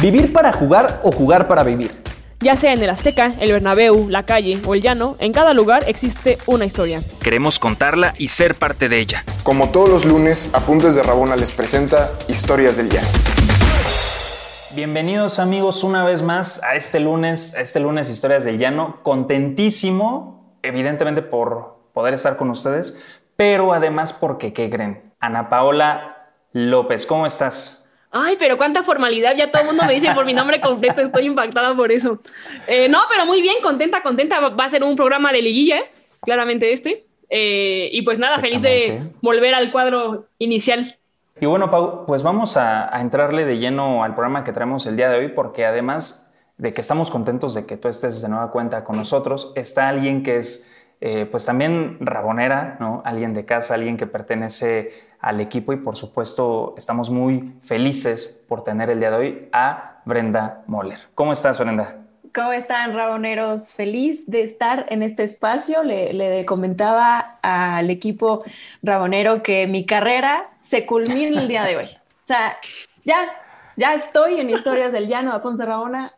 Vivir 0.00 0.32
para 0.32 0.52
jugar 0.52 1.00
o 1.02 1.10
jugar 1.10 1.48
para 1.48 1.64
vivir. 1.64 1.90
Ya 2.38 2.54
sea 2.54 2.72
en 2.72 2.80
el 2.80 2.88
Azteca, 2.88 3.34
el 3.40 3.50
Bernabéu, 3.50 4.08
la 4.08 4.22
calle 4.22 4.62
o 4.64 4.74
el 4.74 4.80
llano, 4.80 5.16
en 5.18 5.32
cada 5.32 5.54
lugar 5.54 5.82
existe 5.88 6.38
una 6.46 6.64
historia. 6.64 7.00
Queremos 7.20 7.58
contarla 7.58 8.14
y 8.16 8.28
ser 8.28 8.54
parte 8.54 8.88
de 8.88 9.00
ella. 9.00 9.24
Como 9.42 9.70
todos 9.70 9.88
los 9.88 10.04
lunes, 10.04 10.50
Apuntes 10.52 10.94
de 10.94 11.02
Rabona 11.02 11.34
les 11.34 11.50
presenta 11.50 12.10
Historias 12.28 12.76
del 12.76 12.90
Llano. 12.90 13.08
Bienvenidos 14.72 15.40
amigos 15.40 15.82
una 15.82 16.04
vez 16.04 16.22
más 16.22 16.62
a 16.62 16.76
este 16.76 17.00
lunes, 17.00 17.56
a 17.56 17.60
este 17.60 17.80
lunes 17.80 18.08
Historias 18.08 18.44
del 18.44 18.58
Llano. 18.58 19.00
Contentísimo, 19.02 20.60
evidentemente 20.62 21.22
por 21.22 21.90
poder 21.92 22.14
estar 22.14 22.36
con 22.36 22.50
ustedes, 22.50 23.02
pero 23.34 23.72
además 23.72 24.12
porque, 24.12 24.52
¿qué 24.52 24.70
creen? 24.70 25.12
Ana 25.18 25.48
Paola 25.48 26.30
López, 26.52 27.04
¿cómo 27.04 27.26
estás? 27.26 27.77
Ay, 28.10 28.36
pero 28.38 28.56
cuánta 28.56 28.82
formalidad, 28.82 29.36
ya 29.36 29.50
todo 29.50 29.62
el 29.62 29.68
mundo 29.68 29.84
me 29.84 29.92
dice 29.92 30.12
por 30.14 30.24
mi 30.24 30.32
nombre 30.32 30.60
completo, 30.62 31.00
estoy 31.00 31.26
impactada 31.26 31.74
por 31.76 31.92
eso. 31.92 32.20
Eh, 32.66 32.88
no, 32.88 33.00
pero 33.08 33.26
muy 33.26 33.42
bien, 33.42 33.56
contenta, 33.62 34.02
contenta. 34.02 34.40
Va 34.40 34.64
a 34.64 34.68
ser 34.68 34.82
un 34.82 34.96
programa 34.96 35.32
de 35.32 35.42
liguilla, 35.42 35.80
claramente 36.22 36.72
este. 36.72 37.06
Eh, 37.30 37.90
y 37.92 38.02
pues 38.02 38.18
nada, 38.18 38.38
feliz 38.38 38.62
de 38.62 39.02
volver 39.20 39.54
al 39.54 39.70
cuadro 39.70 40.26
inicial. 40.38 40.96
Y 41.40 41.46
bueno, 41.46 41.70
Pau, 41.70 42.04
pues 42.06 42.22
vamos 42.22 42.56
a, 42.56 42.90
entrarle 43.00 43.44
de 43.44 43.58
lleno 43.58 44.02
al 44.02 44.14
programa 44.14 44.42
que 44.42 44.52
traemos 44.52 44.86
el 44.86 44.96
día 44.96 45.08
de 45.10 45.18
hoy, 45.18 45.28
porque 45.28 45.66
además 45.66 46.30
de 46.56 46.72
que 46.72 46.80
estamos 46.80 47.10
contentos 47.10 47.54
de 47.54 47.66
que 47.66 47.76
tú 47.76 47.86
estés 47.88 48.20
de 48.22 48.28
nueva 48.28 48.50
cuenta 48.50 48.82
con 48.82 48.96
nosotros, 48.96 49.52
está 49.54 49.88
alguien 49.88 50.22
que 50.22 50.36
es 50.36 50.72
eh, 51.00 51.28
pues 51.30 51.44
también 51.44 51.98
rabonera, 52.00 52.76
¿no? 52.80 53.02
Alguien 53.04 53.34
de 53.34 53.44
casa, 53.44 53.74
alguien 53.74 53.96
que 53.96 54.06
pertenece 54.06 54.90
al 55.20 55.40
equipo 55.40 55.72
y 55.72 55.76
por 55.76 55.96
supuesto 55.96 56.74
estamos 56.76 57.10
muy 57.10 57.52
felices 57.62 58.42
por 58.48 58.62
tener 58.62 58.90
el 58.90 59.00
día 59.00 59.10
de 59.10 59.16
hoy 59.16 59.48
a 59.52 60.00
Brenda 60.04 60.62
Moller. 60.66 60.98
¿Cómo 61.14 61.32
estás, 61.32 61.58
Brenda? 61.58 61.96
¿Cómo 62.34 62.52
están, 62.52 62.94
raboneros? 62.94 63.72
Feliz 63.72 64.24
de 64.26 64.42
estar 64.42 64.86
en 64.90 65.02
este 65.02 65.24
espacio. 65.24 65.82
Le, 65.82 66.44
comentaba 66.44 67.38
al 67.42 67.90
equipo 67.90 68.44
rabonero 68.82 69.42
que 69.42 69.66
mi 69.66 69.86
carrera 69.86 70.48
se 70.60 70.86
culmina 70.86 71.40
el 71.40 71.48
día 71.48 71.64
de 71.64 71.76
hoy. 71.78 71.86
O 71.86 72.26
sea, 72.28 72.56
ya, 73.04 73.28
ya 73.76 73.94
estoy 73.94 74.40
en 74.40 74.50
Historias 74.50 74.92
del 74.92 75.08
Llano 75.08 75.32
a 75.32 75.42
Ponce 75.42 75.64
Rabona. 75.64 76.12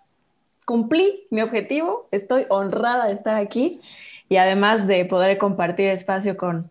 Cumplí 0.65 1.27
mi 1.31 1.43
objetivo. 1.43 2.07
Estoy 2.11 2.47
honrada 2.49 3.07
de 3.07 3.15
estar 3.15 3.37
aquí 3.37 3.81
y 4.29 4.37
además 4.37 4.87
de 4.87 5.05
poder 5.05 5.39
compartir 5.39 5.89
espacio 5.89 6.37
con, 6.37 6.71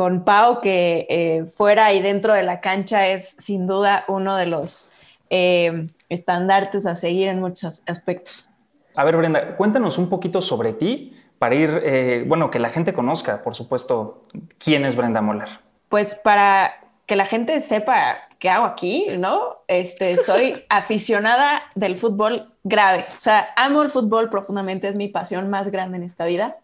con 0.00 0.24
Pau, 0.24 0.62
que 0.62 1.06
eh, 1.10 1.44
fuera 1.58 1.92
y 1.92 2.00
dentro 2.00 2.32
de 2.32 2.42
la 2.42 2.62
cancha 2.62 3.08
es 3.08 3.36
sin 3.38 3.66
duda 3.66 4.06
uno 4.08 4.34
de 4.34 4.46
los 4.46 4.90
eh, 5.28 5.88
estandartes 6.08 6.86
a 6.86 6.96
seguir 6.96 7.28
en 7.28 7.38
muchos 7.38 7.82
aspectos. 7.86 8.48
A 8.94 9.04
ver, 9.04 9.18
Brenda, 9.18 9.58
cuéntanos 9.58 9.98
un 9.98 10.08
poquito 10.08 10.40
sobre 10.40 10.72
ti 10.72 11.14
para 11.38 11.54
ir, 11.54 11.82
eh, 11.84 12.24
bueno, 12.26 12.50
que 12.50 12.58
la 12.58 12.70
gente 12.70 12.94
conozca, 12.94 13.42
por 13.42 13.54
supuesto, 13.54 14.24
quién 14.56 14.86
es 14.86 14.96
Brenda 14.96 15.20
Molar. 15.20 15.60
Pues 15.90 16.14
para 16.14 16.76
que 17.04 17.14
la 17.14 17.26
gente 17.26 17.60
sepa 17.60 18.16
qué 18.38 18.48
hago 18.48 18.64
aquí, 18.64 19.04
¿no? 19.18 19.58
Este, 19.68 20.16
soy 20.16 20.64
aficionada 20.70 21.64
del 21.74 21.98
fútbol 21.98 22.54
grave. 22.64 23.04
O 23.14 23.20
sea, 23.20 23.50
amo 23.54 23.82
el 23.82 23.90
fútbol 23.90 24.30
profundamente, 24.30 24.88
es 24.88 24.96
mi 24.96 25.08
pasión 25.08 25.50
más 25.50 25.70
grande 25.70 25.98
en 25.98 26.04
esta 26.04 26.24
vida. 26.24 26.56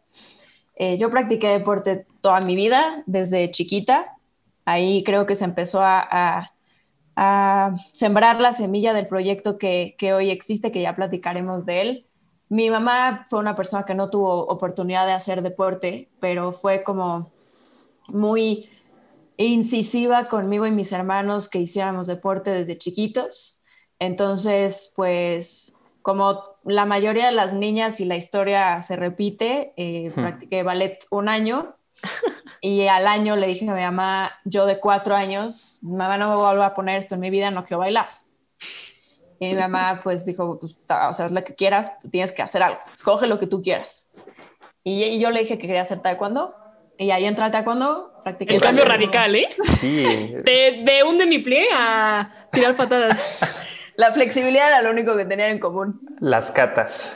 Eh, 0.77 0.99
yo 0.99 1.11
practiqué 1.11 1.49
deporte 1.49 2.07
toda 2.21 2.41
mi 2.41 2.55
vida, 2.55 3.03
desde 3.07 3.51
chiquita. 3.51 4.17
Ahí 4.67 5.03
creo 5.05 5.27
que 5.27 5.37
se 5.37 5.45
empezó 5.45 5.81
a, 5.83 6.53
sembrar 7.93 8.43
la 8.43 8.53
semilla 8.53 8.93
del 8.93 9.07
proyecto 9.07 9.57
que, 9.57 9.97
hoy 10.15 10.31
existe, 10.31 10.71
que 10.71 10.83
ya 10.83 10.95
platicaremos 10.95 11.65
de 11.65 11.81
él. 11.81 12.07
Mi 12.51 12.69
mamá 12.69 13.25
fue 13.29 13.39
una 13.39 13.57
persona 13.57 13.85
que 13.85 13.95
no 13.95 14.11
tuvo 14.11 14.47
oportunidad 14.47 15.07
de 15.07 15.13
hacer 15.13 15.41
deporte, 15.41 16.11
pero 16.21 16.53
fue 16.53 16.83
como 16.85 17.33
muy 18.09 18.69
incisiva 19.39 20.27
conmigo 20.27 20.67
y 20.67 20.73
mis 20.73 20.93
hermanos 20.93 21.49
que 21.49 21.59
hiciéramos 21.59 22.07
deporte 22.07 22.51
desde 22.51 22.77
chiquitos. 22.77 23.61
Entonces, 23.99 24.93
pues 24.95 25.75
como 26.03 26.56
la 26.67 26.85
mayoría 26.85 27.27
de 27.27 27.33
las 27.33 27.55
niñas 27.55 28.01
y 28.01 28.05
la 28.05 28.17
historia 28.17 28.83
se 28.83 28.97
repite, 28.97 29.73
eh, 29.77 30.11
practiqué 30.15 30.63
ballet 30.63 30.99
un 31.11 31.29
año 31.29 31.77
y 32.61 32.87
al 32.89 33.07
año 33.07 33.37
le 33.37 33.47
dije 33.47 33.69
a 33.69 33.75
mi 33.75 33.83
mamá, 33.83 34.33
yo 34.45 34.67
de 34.67 34.81
cuatro 34.81 35.15
años, 35.15 35.79
mamá 35.83 36.19
no 36.19 36.29
me 36.29 36.35
voy 36.35 36.65
a 36.65 36.75
poner 36.75 36.99
esto 36.99 37.15
en 37.15 37.21
mi 37.21 37.31
vida, 37.31 37.51
no 37.51 37.65
quiero 37.65 37.79
bailar. 37.79 38.09
Y 39.39 39.47
mi 39.47 39.55
mamá 39.55 40.01
pues 40.03 40.27
dijo, 40.27 40.59
pues, 40.59 40.79
o 40.89 41.13
sea, 41.13 41.27
es 41.27 41.33
lo 41.33 41.45
que 41.45 41.55
quieras, 41.55 41.93
tienes 42.11 42.33
que 42.33 42.43
hacer 42.43 42.63
algo, 42.63 42.81
escoge 42.95 43.27
lo 43.27 43.39
que 43.39 43.47
tú 43.47 43.63
quieras. 43.63 44.09
Y, 44.83 45.19
yo 45.19 45.31
le 45.31 45.41
dije 45.41 45.59
que 45.59 45.67
quería 45.67 45.83
hacer 45.83 46.01
taekwondo 46.01 46.55
y 46.99 47.11
ahí 47.11 47.27
entra 47.27 47.51
taekwondo, 47.51 48.13
practiqué. 48.25 48.55
El 48.55 48.61
cambio 48.61 48.85
radical, 48.85 49.37
¿eh? 49.37 49.51
Sí. 49.81 50.03
De, 50.45 50.83
de 50.85 51.03
un 51.05 51.19
demi-plie 51.19 51.69
a 51.73 52.49
tirar 52.51 52.75
patadas. 52.75 53.66
La 53.97 54.13
flexibilidad 54.13 54.69
era 54.69 54.83
lo 54.83 54.91
único 54.91 55.17
que 55.17 55.25
tenían 55.25 55.51
en 55.51 55.59
común. 55.59 56.01
Las 56.21 56.51
catas. 56.51 57.15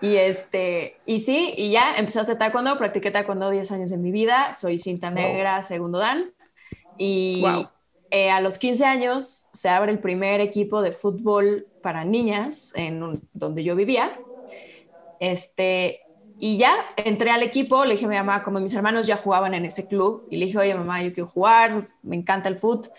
Y 0.00 0.16
este, 0.16 0.96
y 1.06 1.20
sí, 1.20 1.54
y 1.56 1.72
ya 1.72 1.96
empecé 1.96 2.20
a 2.20 2.22
hacer 2.22 2.38
taekwondo, 2.38 2.78
practiqué 2.78 3.10
taekwondo 3.10 3.50
10 3.50 3.72
años 3.72 3.90
en 3.90 4.00
mi 4.00 4.12
vida, 4.12 4.54
soy 4.54 4.78
cinta 4.78 5.10
negra, 5.10 5.62
segundo 5.62 5.98
dan. 5.98 6.32
Y 6.96 7.44
eh, 8.10 8.30
a 8.30 8.40
los 8.40 8.58
15 8.58 8.84
años 8.84 9.48
se 9.52 9.68
abre 9.68 9.92
el 9.92 9.98
primer 9.98 10.40
equipo 10.40 10.82
de 10.82 10.92
fútbol 10.92 11.66
para 11.82 12.04
niñas 12.04 12.72
en 12.74 13.20
donde 13.32 13.64
yo 13.64 13.74
vivía. 13.74 14.18
Este, 15.20 16.00
y 16.38 16.56
ya 16.58 16.76
entré 16.96 17.30
al 17.30 17.42
equipo, 17.42 17.84
le 17.84 17.94
dije 17.94 18.06
a 18.06 18.08
mi 18.08 18.16
mamá, 18.16 18.44
como 18.44 18.60
mis 18.60 18.74
hermanos 18.74 19.06
ya 19.06 19.16
jugaban 19.16 19.54
en 19.54 19.64
ese 19.64 19.88
club, 19.88 20.26
y 20.30 20.36
le 20.36 20.46
dije, 20.46 20.58
oye 20.58 20.74
mamá, 20.74 21.02
yo 21.02 21.12
quiero 21.12 21.28
jugar, 21.28 21.88
me 22.02 22.14
encanta 22.14 22.48
el 22.48 22.58
fútbol. 22.58 22.92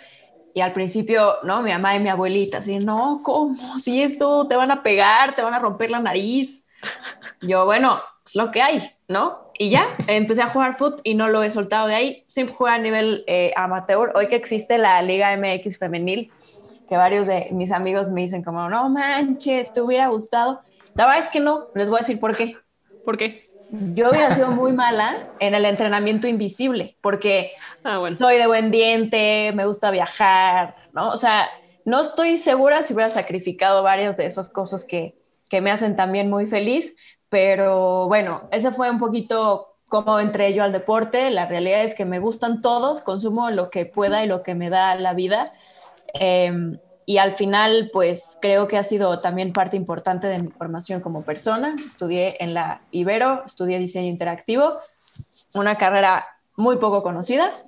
Y 0.59 0.61
al 0.61 0.73
principio, 0.73 1.35
¿no? 1.43 1.61
Mi 1.61 1.71
mamá 1.71 1.95
y 1.95 2.01
mi 2.01 2.09
abuelita, 2.09 2.57
así, 2.57 2.79
no, 2.79 3.21
¿cómo? 3.23 3.79
Si 3.79 4.03
eso 4.03 4.45
te 4.45 4.57
van 4.57 4.71
a 4.71 4.83
pegar, 4.83 5.33
te 5.33 5.41
van 5.41 5.53
a 5.53 5.59
romper 5.59 5.89
la 5.89 6.01
nariz. 6.01 6.65
Yo, 7.41 7.63
bueno, 7.63 8.01
es 8.25 8.35
lo 8.35 8.51
que 8.51 8.61
hay, 8.61 8.91
¿no? 9.07 9.53
Y 9.57 9.69
ya, 9.69 9.85
empecé 10.07 10.41
a 10.41 10.49
jugar 10.49 10.75
fútbol 10.75 10.99
y 11.05 11.15
no 11.15 11.29
lo 11.29 11.43
he 11.43 11.49
soltado 11.49 11.87
de 11.87 11.95
ahí. 11.95 12.25
Siempre 12.27 12.57
juego 12.57 12.75
a 12.75 12.77
nivel 12.77 13.23
eh, 13.27 13.53
amateur. 13.55 14.11
Hoy 14.15 14.27
que 14.27 14.35
existe 14.35 14.77
la 14.77 15.01
Liga 15.01 15.33
MX 15.37 15.79
femenil, 15.79 16.29
que 16.89 16.97
varios 16.97 17.25
de 17.25 17.47
mis 17.51 17.71
amigos 17.71 18.09
me 18.09 18.19
dicen 18.19 18.43
como, 18.43 18.67
no 18.67 18.89
manches, 18.89 19.71
te 19.71 19.79
hubiera 19.79 20.09
gustado. 20.09 20.59
La 20.93 21.05
verdad 21.05 21.23
es 21.23 21.29
que 21.29 21.39
no, 21.39 21.67
les 21.73 21.87
voy 21.87 21.99
a 21.99 22.01
decir 22.01 22.19
por 22.19 22.35
qué. 22.35 22.57
¿Por 23.05 23.17
qué? 23.17 23.48
Yo 23.71 24.09
hubiera 24.09 24.33
sido 24.33 24.51
muy 24.51 24.73
mala 24.73 25.27
en 25.39 25.53
el 25.53 25.65
entrenamiento 25.65 26.27
invisible, 26.27 26.97
porque 27.01 27.51
ah, 27.83 27.99
soy 28.17 28.37
de 28.37 28.47
buen 28.47 28.71
diente, 28.71 29.51
me 29.53 29.65
gusta 29.65 29.91
viajar, 29.91 30.75
¿no? 30.93 31.09
O 31.09 31.17
sea, 31.17 31.47
no 31.85 32.01
estoy 32.01 32.37
segura 32.37 32.81
si 32.81 32.93
hubiera 32.93 33.09
sacrificado 33.09 33.83
varias 33.83 34.17
de 34.17 34.25
esas 34.25 34.49
cosas 34.49 34.85
que, 34.85 35.15
que 35.49 35.61
me 35.61 35.71
hacen 35.71 35.95
también 35.95 36.29
muy 36.29 36.45
feliz, 36.47 36.95
pero 37.29 38.07
bueno, 38.07 38.47
ese 38.51 38.71
fue 38.71 38.89
un 38.89 38.99
poquito 38.99 39.75
como 39.87 40.19
entré 40.19 40.53
yo 40.53 40.63
al 40.63 40.71
deporte. 40.71 41.29
La 41.29 41.47
realidad 41.47 41.83
es 41.83 41.95
que 41.95 42.05
me 42.05 42.19
gustan 42.19 42.61
todos, 42.61 43.01
consumo 43.01 43.49
lo 43.49 43.69
que 43.69 43.85
pueda 43.85 44.23
y 44.23 44.27
lo 44.27 44.43
que 44.43 44.55
me 44.55 44.69
da 44.69 44.95
la 44.95 45.13
vida. 45.13 45.53
Eh, 46.19 46.51
y 47.09 47.17
al 47.17 47.33
final, 47.33 47.89
pues 47.91 48.37
creo 48.39 48.67
que 48.67 48.77
ha 48.77 48.83
sido 48.83 49.19
también 49.19 49.51
parte 49.51 49.75
importante 49.75 50.27
de 50.27 50.37
mi 50.37 50.49
formación 50.49 51.01
como 51.01 51.23
persona. 51.23 51.75
Estudié 51.87 52.37
en 52.39 52.53
la 52.53 52.81
Ibero, 52.91 53.43
estudié 53.47 53.79
diseño 53.79 54.07
interactivo, 54.07 54.77
una 55.55 55.75
carrera 55.75 56.27
muy 56.55 56.75
poco 56.75 57.01
conocida 57.01 57.63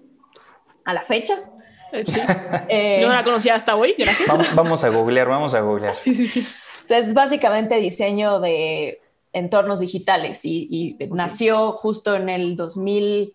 a 0.86 0.94
la 0.94 1.02
fecha. 1.06 1.40
Eh, 1.92 2.04
sí. 2.06 2.22
Eh, 2.70 3.02
no 3.02 3.12
la 3.12 3.24
conocía 3.24 3.56
hasta 3.56 3.76
hoy, 3.76 3.96
gracias. 3.98 4.30
Vamos, 4.54 4.84
a 4.84 4.90
googlear, 4.90 5.28
vamos 5.28 5.56
a 5.56 5.62
googlear. 5.62 5.96
Sí, 5.96 6.14
sí, 6.14 6.28
sí. 6.28 6.48
es 6.88 7.12
básicamente 7.12 7.78
diseño 7.78 8.42
de 8.42 9.02
entornos 9.34 9.80
digitales 9.80 10.46
y, 10.46 10.98
y 11.00 11.08
nació 11.08 11.72
justo 11.72 12.16
en 12.16 12.30
el 12.30 12.56
2000 12.56 13.34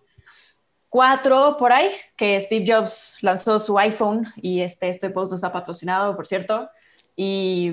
cuatro 0.89 1.57
por 1.59 1.73
ahí, 1.73 1.91
que 2.17 2.41
Steve 2.41 2.65
Jobs 2.67 3.19
lanzó 3.21 3.59
su 3.59 3.79
iPhone 3.79 4.27
y 4.37 4.61
este, 4.61 4.89
este 4.89 5.11
post 5.11 5.33
no 5.33 5.37
está 5.37 5.53
patrocinado, 5.53 6.17
por 6.17 6.27
cierto. 6.27 6.69
Y 7.15 7.73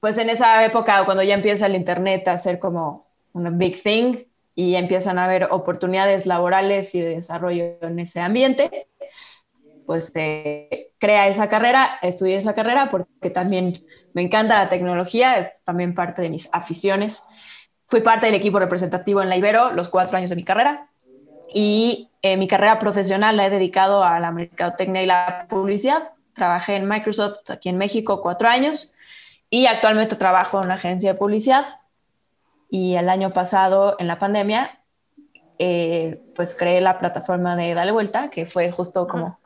pues 0.00 0.18
en 0.18 0.30
esa 0.30 0.64
época, 0.64 1.04
cuando 1.04 1.22
ya 1.22 1.34
empieza 1.34 1.66
el 1.66 1.76
Internet 1.76 2.28
a 2.28 2.38
ser 2.38 2.58
como 2.58 3.06
una 3.32 3.50
big 3.50 3.82
thing 3.82 4.16
y 4.54 4.76
empiezan 4.76 5.18
a 5.18 5.24
haber 5.24 5.48
oportunidades 5.50 6.26
laborales 6.26 6.94
y 6.94 7.00
de 7.00 7.16
desarrollo 7.16 7.76
en 7.80 7.98
ese 7.98 8.20
ambiente, 8.20 8.88
pues 9.86 10.12
eh, 10.14 10.92
crea 10.98 11.28
esa 11.28 11.48
carrera, 11.48 11.98
estudié 12.02 12.36
esa 12.36 12.54
carrera 12.54 12.90
porque 12.90 13.30
también 13.30 13.84
me 14.12 14.22
encanta 14.22 14.62
la 14.62 14.68
tecnología, 14.68 15.38
es 15.38 15.62
también 15.64 15.94
parte 15.94 16.22
de 16.22 16.30
mis 16.30 16.48
aficiones. 16.52 17.24
Fui 17.86 18.00
parte 18.00 18.26
del 18.26 18.34
equipo 18.34 18.58
representativo 18.58 19.20
en 19.20 19.28
la 19.28 19.36
Ibero 19.36 19.72
los 19.72 19.88
cuatro 19.90 20.16
años 20.16 20.30
de 20.30 20.36
mi 20.36 20.44
carrera 20.44 20.90
y 21.54 22.10
eh, 22.20 22.36
mi 22.36 22.48
carrera 22.48 22.80
profesional 22.80 23.36
la 23.36 23.46
he 23.46 23.50
dedicado 23.50 24.02
a 24.02 24.18
la 24.18 24.32
mercadotecnia 24.32 25.02
y 25.04 25.06
la 25.06 25.46
publicidad. 25.48 26.10
Trabajé 26.34 26.74
en 26.74 26.88
Microsoft 26.88 27.48
aquí 27.48 27.68
en 27.68 27.78
México 27.78 28.20
cuatro 28.20 28.48
años 28.48 28.92
Y 29.50 29.66
actualmente 29.66 30.16
trabajo 30.16 30.58
en 30.58 30.64
una 30.64 30.74
agencia 30.74 31.12
de 31.12 31.18
publicidad. 31.18 31.80
Y 32.68 32.96
el 32.96 33.08
año 33.08 33.32
pasado, 33.32 33.94
en 34.00 34.08
la 34.08 34.18
pandemia, 34.18 34.80
eh, 35.60 36.20
pues 36.34 36.56
creé 36.56 36.80
la 36.80 36.98
plataforma 36.98 37.54
de 37.54 37.72
Dale 37.72 37.92
Vuelta, 37.92 38.30
que 38.30 38.46
fue 38.46 38.72
justo 38.72 39.06
como 39.06 39.38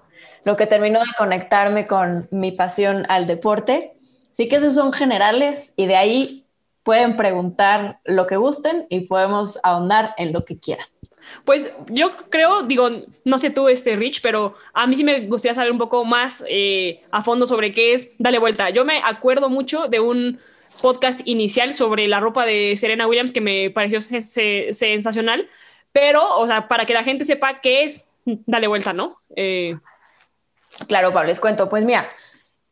lo 0.45 0.57
que 0.57 0.67
terminó 0.67 1.01
de 1.01 1.13
conectarme 1.19 1.87
con 1.87 2.27
mi 2.31 2.53
pasión 2.53 3.05
al 3.11 3.27
deporte. 3.27 3.99
Sí 4.33 4.49
que 4.49 4.57
esos 4.57 4.75
son 4.75 4.95
generales 4.95 5.75
y 5.77 5.85
de 5.85 5.97
ahí 5.97 6.47
pueden 6.85 7.19
preguntar 7.19 7.99
lo 8.05 8.27
que 8.27 8.37
gusten 8.37 8.87
y 8.89 9.01
podemos 9.01 9.61
ahondar 9.63 10.15
en 10.17 10.33
lo 10.33 10.47
que 10.47 10.59
quieran. 10.59 10.87
Pues 11.45 11.73
yo 11.89 12.17
creo, 12.31 12.63
digo, 12.63 12.91
no 13.25 13.39
sé 13.39 13.51
tú, 13.51 13.69
este 13.69 13.97
Rich, 13.97 14.21
pero 14.23 14.55
a 14.73 14.87
mí 14.87 14.97
sí 14.97 15.05
me 15.05 15.21
gustaría 15.21 15.55
saber 15.55 15.73
un 15.73 15.79
poco 15.79 16.05
más 16.05 16.45
eh, 16.49 17.03
a 17.11 17.23
fondo 17.23 17.47
sobre 17.47 17.73
qué 17.73 17.95
es 17.95 18.13
Dale 18.19 18.39
Vuelta. 18.39 18.71
Yo 18.71 18.85
me 18.85 19.01
acuerdo 19.05 19.49
mucho 19.49 19.89
de 19.89 20.01
un 20.01 20.41
podcast 20.83 21.21
inicial 21.25 21.75
sobre 21.75 22.09
la 22.09 22.21
ropa 22.21 22.47
de 22.47 22.77
Serena 22.77 23.07
Williams 23.07 23.33
que 23.33 23.41
me 23.41 23.71
pareció 23.71 24.01
sensacional, 24.01 25.49
pero, 25.93 26.39
o 26.39 26.47
sea, 26.47 26.69
para 26.69 26.87
que 26.87 26.95
la 26.95 27.05
gente 27.05 27.25
sepa 27.25 27.61
qué 27.61 27.85
es 27.85 28.09
Dale 28.25 28.67
Vuelta, 28.69 28.93
¿no? 28.93 29.21
Eh... 29.37 29.77
Claro, 30.87 31.13
Pablo, 31.13 31.29
les 31.29 31.41
cuento. 31.41 31.69
Pues 31.69 31.85
mira, 31.85 32.09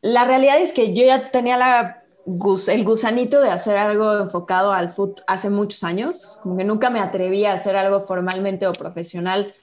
la 0.00 0.24
realidad 0.24 0.60
es 0.60 0.72
que 0.72 0.94
yo 0.94 1.04
ya 1.04 1.30
tenía 1.30 1.56
la 1.56 2.02
el 2.26 2.84
gusanito 2.84 3.40
de 3.40 3.50
hacer 3.50 3.76
algo 3.76 4.18
enfocado 4.18 4.72
al 4.72 4.90
foot 4.90 5.20
hace 5.28 5.48
muchos 5.48 5.84
años, 5.84 6.38
como 6.42 6.56
que 6.56 6.64
nunca 6.64 6.90
me 6.90 7.00
atreví 7.00 7.44
a 7.44 7.52
hacer 7.52 7.76
algo 7.76 8.00
formalmente 8.02 8.66
o 8.66 8.72
profesional, 8.72 9.54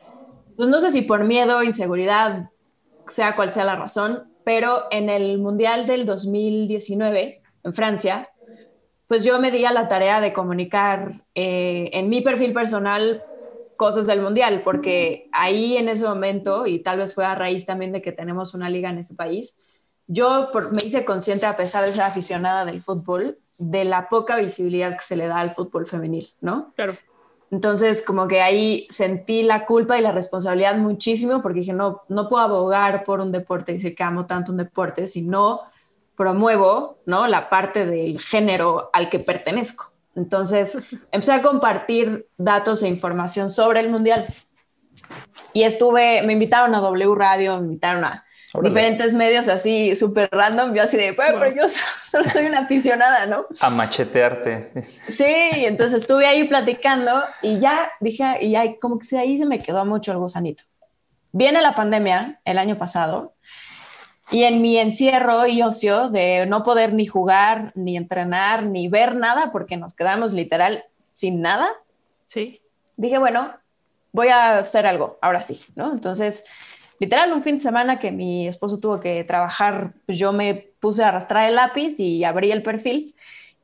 pues 0.56 0.69
no 0.69 0.80
sé 0.80 0.92
si 0.92 1.01
por 1.01 1.25
miedo, 1.25 1.63
inseguridad, 1.63 2.51
sea 3.07 3.36
cual 3.36 3.51
sea 3.51 3.65
la 3.65 3.75
razón, 3.75 4.31
pero 4.44 4.83
en 4.92 5.10
el 5.10 5.39
Mundial 5.39 5.88
del 5.88 6.06
2019 6.06 7.42
en 7.63 7.74
Francia, 7.74 8.30
pues 9.07 9.24
yo 9.24 9.39
me 9.39 9.51
di 9.51 9.66
a 9.66 9.74
la 9.74 9.88
tarea 9.89 10.21
de 10.21 10.33
comunicar 10.33 11.25
eh, 11.36 11.89
en 11.94 12.09
mi 12.09 12.21
perfil 12.21 12.54
personal 12.54 13.24
cosas 13.75 14.07
del 14.07 14.21
Mundial, 14.21 14.62
porque 14.63 15.30
ahí 15.31 15.77
en 15.77 15.89
ese 15.89 16.06
momento, 16.06 16.66
y 16.68 16.80
tal 16.81 17.00
vez 17.00 17.13
fue 17.13 17.25
a 17.25 17.36
raíz 17.36 17.66
también 17.66 17.92
de 17.92 18.01
que 18.01 18.12
tenemos 18.12 18.54
una 18.54 18.69
liga 18.69 18.89
en 18.89 19.00
este 19.00 19.16
país, 19.16 19.57
yo 20.07 20.51
me 20.53 20.88
hice 20.88 21.05
consciente, 21.05 21.45
a 21.45 21.55
pesar 21.55 21.85
de 21.85 21.94
ser 21.94 22.03
aficionada 22.03 22.65
del 22.65 22.81
fútbol, 22.81 23.38
de 23.57 23.85
la 23.85 24.09
poca 24.09 24.35
visibilidad 24.38 24.97
que 24.97 25.03
se 25.03 25.15
le 25.15 25.27
da 25.27 25.39
al 25.39 25.51
fútbol 25.51 25.85
femenil, 25.85 26.29
¿no? 26.41 26.73
Claro. 26.75 26.95
Entonces, 27.51 28.01
como 28.01 28.27
que 28.27 28.41
ahí 28.41 28.88
sentí 28.89 29.44
la 29.44 29.65
culpa 29.65 29.97
y 29.97 30.01
la 30.01 30.11
responsabilidad 30.11 30.75
muchísimo 30.75 31.41
porque 31.41 31.59
dije, 31.59 31.73
no, 31.73 32.01
no 32.09 32.27
puedo 32.27 32.44
abogar 32.44 33.03
por 33.03 33.19
un 33.19 33.31
deporte 33.31 33.71
y 33.71 33.75
decir 33.75 33.95
que 33.95 34.01
amo 34.01 34.25
tanto 34.25 34.51
un 34.51 34.57
deporte 34.57 35.05
si 35.05 35.21
no 35.21 35.61
promuevo, 36.15 36.97
¿no? 37.06 37.27
La 37.27 37.49
parte 37.49 37.85
del 37.85 38.19
género 38.19 38.89
al 38.91 39.09
que 39.09 39.19
pertenezco. 39.19 39.91
Entonces, 40.15 40.79
empecé 41.11 41.33
a 41.33 41.41
compartir 41.44 42.27
datos 42.38 42.81
e 42.81 42.88
información 42.88 43.51
sobre 43.51 43.81
el 43.81 43.89
Mundial. 43.91 44.25
Y 45.53 45.61
estuve, 45.61 46.23
me 46.23 46.33
invitaron 46.33 46.73
a 46.73 46.79
W 46.79 47.13
Radio, 47.13 47.59
me 47.59 47.65
invitaron 47.65 48.03
a 48.03 48.25
diferentes 48.61 49.13
medios 49.13 49.47
así 49.47 49.95
súper 49.95 50.29
random, 50.31 50.75
yo 50.75 50.83
así 50.83 50.95
de, 50.97 51.13
pero 51.13 51.55
yo 51.55 51.63
solo 52.03 52.25
soy 52.25 52.45
una 52.45 52.59
aficionada, 52.59 53.25
¿no? 53.25 53.45
A 53.61 53.69
machetearte. 53.71 54.71
Sí, 55.07 55.25
entonces 55.25 56.01
estuve 56.01 56.27
ahí 56.27 56.44
platicando 56.47 57.23
y 57.41 57.59
ya 57.59 57.91
dije, 58.00 58.23
y 58.41 58.51
ya 58.51 58.63
como 58.79 59.00
que 59.00 59.17
ahí 59.17 59.38
se 59.38 59.45
me 59.45 59.59
quedó 59.59 59.85
mucho 59.85 60.11
el 60.11 60.19
gusanito. 60.19 60.63
Viene 61.31 61.61
la 61.61 61.73
pandemia 61.73 62.39
el 62.45 62.59
año 62.59 62.77
pasado 62.77 63.33
y 64.29 64.44
en 64.44 64.61
mi 64.61 64.77
encierro 64.77 65.47
y 65.47 65.63
ocio 65.63 66.09
de 66.09 66.45
no 66.45 66.63
poder 66.63 66.94
ni 66.94 67.06
jugar, 67.06 67.71
ni 67.75 67.97
entrenar, 67.97 68.63
ni 68.63 68.88
ver 68.88 69.15
nada, 69.15 69.51
porque 69.51 69.77
nos 69.77 69.95
quedamos 69.95 70.31
literal 70.31 70.83
sin 71.13 71.41
nada. 71.41 71.69
Sí. 72.27 72.61
Dije, 72.97 73.17
bueno, 73.17 73.51
voy 74.11 74.27
a 74.27 74.59
hacer 74.59 74.85
algo, 74.85 75.17
ahora 75.21 75.41
sí, 75.41 75.59
¿no? 75.75 75.91
Entonces 75.91 76.45
literal 77.00 77.34
un 77.34 77.44
fin 77.44 77.56
de 77.56 77.63
semana 77.63 78.00
que 78.00 78.12
mi 78.12 78.48
esposo 78.48 78.80
tuvo 78.80 79.00
que 79.00 79.24
trabajar, 79.24 79.94
pues 80.06 80.18
yo 80.18 80.34
me 80.34 80.56
puse 80.80 81.04
a 81.04 81.10
arrastrar 81.10 81.48
el 81.50 81.56
lápiz 81.56 82.00
y 82.00 82.24
abrí 82.24 82.51
el 82.51 82.63
perfil. 82.63 83.16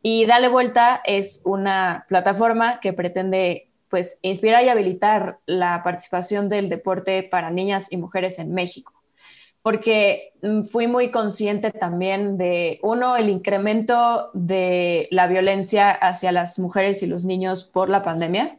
Y 0.02 0.26
Dale 0.26 0.48
Vuelta 0.48 1.02
es 1.06 1.42
una 1.44 2.06
plataforma 2.08 2.80
que 2.80 2.94
pretende 2.94 3.70
pues 3.90 4.20
inspirar 4.22 4.64
y 4.64 4.70
habilitar 4.70 5.40
la 5.46 5.82
participación 5.84 6.48
del 6.48 6.70
deporte 6.70 7.24
para 7.24 7.50
niñas 7.50 7.92
y 7.92 7.98
mujeres 7.98 8.40
en 8.40 8.54
México. 8.54 8.94
Porque 9.62 10.32
mm, 10.42 10.64
fui 10.64 10.88
muy 10.88 11.12
consciente 11.12 11.72
también 11.72 12.38
de, 12.38 12.80
uno, 12.82 13.18
el 13.18 13.30
incremento 13.30 14.30
de 14.34 15.08
la 15.12 15.28
violencia 15.28 15.92
hacia 15.92 16.32
las 16.32 16.60
mujeres 16.60 17.04
y 17.04 17.08
los 17.08 17.26
niños 17.26 17.64
por 17.64 17.90
la 17.90 18.04
pandemia. 18.04 18.58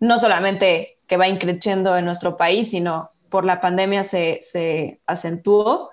No 0.00 0.18
solamente 0.18 0.98
que 1.06 1.16
va 1.16 1.28
increciendo 1.28 1.96
en 1.96 2.04
nuestro 2.04 2.36
país, 2.36 2.70
sino 2.70 3.10
por 3.28 3.44
la 3.44 3.60
pandemia 3.60 4.04
se, 4.04 5.00
acentuó. 5.06 5.90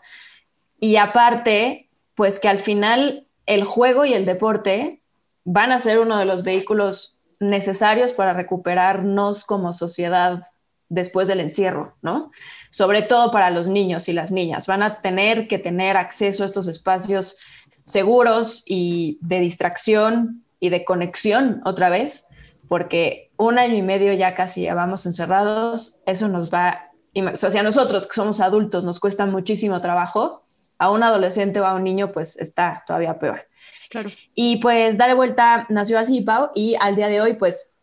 Y 0.79 0.97
aparte, 0.97 1.89
pues 2.15 2.39
que 2.39 2.47
al 2.47 2.59
final 2.59 3.27
el 3.45 3.63
juego 3.63 4.05
y 4.05 4.13
el 4.13 4.25
deporte 4.25 5.01
van 5.43 5.71
a 5.71 5.79
ser 5.79 5.99
uno 5.99 6.17
de 6.17 6.25
los 6.25 6.43
vehículos 6.43 7.17
necesarios 7.39 8.13
para 8.13 8.33
recuperarnos 8.33 9.45
como 9.45 9.73
sociedad 9.73 10.43
después 10.89 11.27
del 11.27 11.39
encierro, 11.39 11.95
¿no? 12.01 12.31
Sobre 12.69 13.01
todo 13.01 13.31
para 13.31 13.49
los 13.49 13.67
niños 13.67 14.07
y 14.07 14.13
las 14.13 14.31
niñas. 14.31 14.67
Van 14.67 14.83
a 14.83 14.89
tener 14.89 15.47
que 15.47 15.59
tener 15.59 15.97
acceso 15.97 16.43
a 16.43 16.45
estos 16.45 16.67
espacios 16.67 17.37
seguros 17.83 18.63
y 18.65 19.17
de 19.21 19.39
distracción 19.39 20.43
y 20.59 20.69
de 20.69 20.83
conexión 20.83 21.61
otra 21.65 21.89
vez, 21.89 22.27
porque 22.67 23.27
un 23.37 23.59
año 23.59 23.75
y 23.75 23.81
medio 23.81 24.13
ya 24.13 24.33
casi 24.33 24.61
llevamos 24.61 25.05
encerrados, 25.05 25.99
eso 26.05 26.27
nos 26.27 26.51
va 26.51 26.91
o 27.21 27.37
sea, 27.37 27.49
si 27.49 27.57
a 27.57 27.63
nosotros 27.63 28.07
que 28.07 28.13
somos 28.13 28.41
adultos 28.41 28.83
nos 28.83 28.99
cuesta 28.99 29.25
muchísimo 29.25 29.79
trabajo, 29.81 30.45
a 30.77 30.91
un 30.91 31.03
adolescente 31.03 31.59
o 31.59 31.65
a 31.65 31.73
un 31.73 31.83
niño 31.83 32.11
pues 32.11 32.37
está 32.37 32.83
todavía 32.85 33.17
peor. 33.17 33.47
Claro. 33.89 34.09
Y 34.33 34.57
pues 34.57 34.97
Dale 34.97 35.13
Vuelta 35.13 35.65
nació 35.69 35.99
así, 35.99 36.21
Pau, 36.21 36.49
y 36.53 36.75
al 36.79 36.95
día 36.95 37.07
de 37.07 37.21
hoy 37.21 37.35
pues 37.35 37.73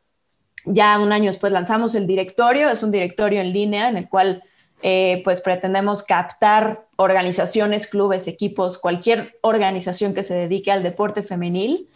ya 0.64 0.98
un 0.98 1.12
año 1.12 1.26
después 1.26 1.52
lanzamos 1.52 1.94
el 1.94 2.06
directorio, 2.06 2.68
es 2.68 2.82
un 2.82 2.90
directorio 2.90 3.40
en 3.40 3.52
línea 3.52 3.88
en 3.88 3.96
el 3.96 4.08
cual 4.08 4.42
eh, 4.82 5.22
pues 5.24 5.40
pretendemos 5.40 6.02
captar 6.02 6.86
organizaciones, 6.96 7.86
clubes, 7.86 8.26
equipos, 8.28 8.78
cualquier 8.78 9.38
organización 9.40 10.12
que 10.12 10.22
se 10.22 10.34
dedique 10.34 10.70
al 10.70 10.82
deporte 10.82 11.22
femenil 11.22 11.88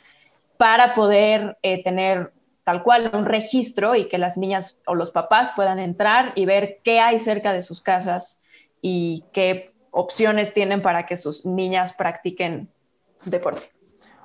para 0.57 0.95
poder 0.95 1.59
eh, 1.63 1.83
tener 1.83 2.33
tal 2.67 2.83
cual 2.83 3.13
un 3.15 3.27
registro 3.27 3.95
y 3.95 4.09
que 4.09 4.19
las 4.19 4.37
niñas 4.37 4.77
o 4.87 4.97
los 4.97 5.13
papás 5.13 5.53
puedan 5.55 5.79
entrar 5.79 6.33
y 6.35 6.47
ver 6.47 6.81
qué 6.83 6.99
hay 6.99 7.21
cerca 7.21 7.53
de 7.53 7.63
sus 7.63 7.81
casas 7.81 8.43
y 8.83 9.23
qué 9.33 9.73
opciones 9.93 10.53
tienen 10.53 10.83
para 10.83 11.07
que 11.07 11.17
sus 11.17 11.47
niñas 11.47 11.93
practiquen 11.93 12.69
deporte. 13.25 13.71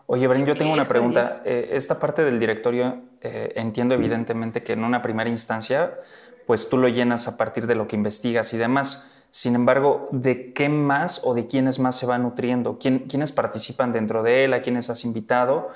Oye, 0.07 0.25
Bren, 0.25 0.47
yo 0.47 0.57
tengo 0.57 0.73
una 0.73 0.85
pregunta. 0.85 1.43
Eh, 1.45 1.69
esta 1.73 1.99
parte 1.99 2.23
del 2.23 2.39
directorio, 2.39 3.03
eh, 3.21 3.53
entiendo 3.57 3.93
evidentemente 3.93 4.63
que 4.63 4.73
en 4.73 4.83
una 4.83 5.03
primera 5.03 5.29
instancia, 5.29 5.99
pues 6.47 6.67
tú 6.67 6.77
lo 6.77 6.87
llenas 6.87 7.27
a 7.27 7.37
partir 7.37 7.67
de 7.67 7.75
lo 7.75 7.87
que 7.87 7.95
investigas 7.95 8.55
y 8.55 8.57
demás. 8.57 9.07
Sin 9.29 9.53
embargo, 9.53 10.09
¿de 10.11 10.51
qué 10.51 10.67
más 10.67 11.21
o 11.23 11.35
de 11.35 11.45
quiénes 11.45 11.77
más 11.77 11.95
se 11.95 12.07
va 12.07 12.17
nutriendo? 12.17 12.79
¿Quién, 12.79 13.05
¿Quiénes 13.07 13.31
participan 13.31 13.93
dentro 13.93 14.23
de 14.23 14.45
él? 14.45 14.53
¿A 14.53 14.61
quiénes 14.61 14.89
has 14.89 15.05
invitado? 15.05 15.69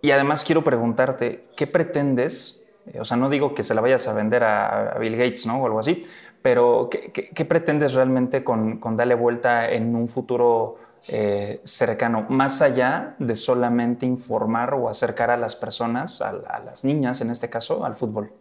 Y 0.00 0.10
además 0.10 0.44
quiero 0.44 0.62
preguntarte, 0.62 1.48
¿qué 1.56 1.66
pretendes? 1.66 2.64
Eh, 2.92 3.00
o 3.00 3.04
sea, 3.04 3.16
no 3.16 3.28
digo 3.28 3.54
que 3.54 3.62
se 3.62 3.74
la 3.74 3.80
vayas 3.80 4.06
a 4.08 4.12
vender 4.12 4.44
a, 4.44 4.96
Bill 4.98 5.16
Gates, 5.16 5.46
¿no? 5.46 5.60
O 5.62 5.66
algo 5.66 5.78
así, 5.78 6.04
pero 6.42 6.88
¿qué, 6.90 7.44
pretendes 7.44 7.94
realmente 7.94 8.44
con, 8.44 8.80
darle 8.96 9.14
vuelta 9.14 9.70
en 9.70 9.94
un 9.94 10.08
futuro 10.08 10.76
eh, 11.08 11.60
cercano, 11.64 12.26
más 12.28 12.62
allá 12.62 13.14
de 13.18 13.36
solamente 13.36 14.06
informar 14.06 14.74
o 14.74 14.88
acercar 14.88 15.30
a 15.30 15.36
las 15.36 15.56
personas, 15.56 16.20
a, 16.22 16.32
las 16.64 16.84
niñas 16.84 17.20
en 17.20 17.30
este 17.30 17.50
caso, 17.50 17.84
al 17.84 17.94
fútbol? 17.94 18.32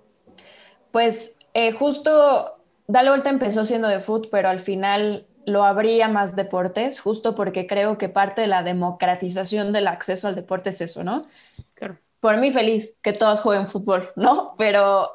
Pues 0.91 1.33
eh, 1.53 1.71
justo 1.71 2.57
Dale 2.87 3.09
Vuelta 3.09 3.29
empezó 3.29 3.65
siendo 3.65 3.87
de 3.87 3.99
fútbol, 3.99 4.29
pero 4.31 4.49
al 4.49 4.61
final 4.61 5.26
lo 5.47 5.63
habría 5.63 6.09
más 6.09 6.35
deportes, 6.35 6.99
justo 6.99 7.33
porque 7.33 7.67
creo 7.67 7.97
que 7.97 8.09
parte 8.09 8.41
de 8.41 8.47
la 8.47 8.63
democratización 8.63 9.71
del 9.71 9.87
acceso 9.87 10.27
al 10.27 10.35
deporte 10.35 10.71
es 10.71 10.81
eso, 10.81 11.05
¿no? 11.05 11.25
Claro. 11.73 11.97
Por 12.19 12.35
mí 12.35 12.51
feliz 12.51 12.97
que 13.01 13.13
todos 13.13 13.39
jueguen 13.39 13.69
fútbol, 13.69 14.09
¿no? 14.17 14.55
Pero 14.57 15.09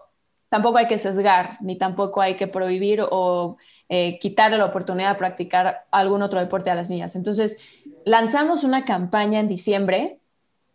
tampoco 0.49 0.79
hay 0.79 0.87
que 0.87 0.97
sesgar, 0.97 1.59
ni 1.61 1.77
tampoco 1.77 2.23
hay 2.23 2.37
que 2.37 2.47
prohibir 2.47 3.05
o 3.11 3.59
eh, 3.91 4.19
quitarle 4.21 4.57
la 4.57 4.65
oportunidad 4.65 5.11
de 5.13 5.19
practicar 5.19 5.85
algún 5.91 6.23
otro 6.23 6.41
deporte 6.41 6.71
a 6.71 6.75
las 6.75 6.89
niñas. 6.89 7.15
Entonces, 7.15 7.59
lanzamos 8.07 8.65
una 8.65 8.87
campaña 8.87 9.39
en 9.39 9.49
diciembre 9.49 10.19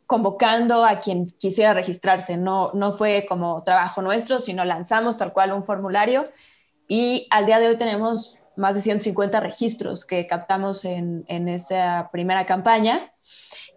convocando 0.06 0.86
a 0.86 1.00
quien 1.00 1.26
quisiera 1.26 1.74
registrarse. 1.74 2.38
No, 2.38 2.70
no 2.76 2.92
fue 2.92 3.26
como 3.28 3.64
trabajo 3.64 4.04
nuestro, 4.04 4.38
sino 4.40 4.64
lanzamos 4.66 5.18
tal 5.18 5.34
cual 5.34 5.52
un 5.52 5.64
formulario 5.64 6.26
y 6.88 7.26
al 7.32 7.48
día 7.48 7.60
de 7.60 7.70
hoy 7.70 7.78
tenemos 7.78 8.38
más 8.58 8.76
de 8.76 8.82
150 8.82 9.40
registros 9.40 10.06
que 10.06 10.28
captamos 10.28 10.86
en, 10.86 11.26
esa 11.48 12.10
primera 12.12 12.46
campaña. 12.46 13.12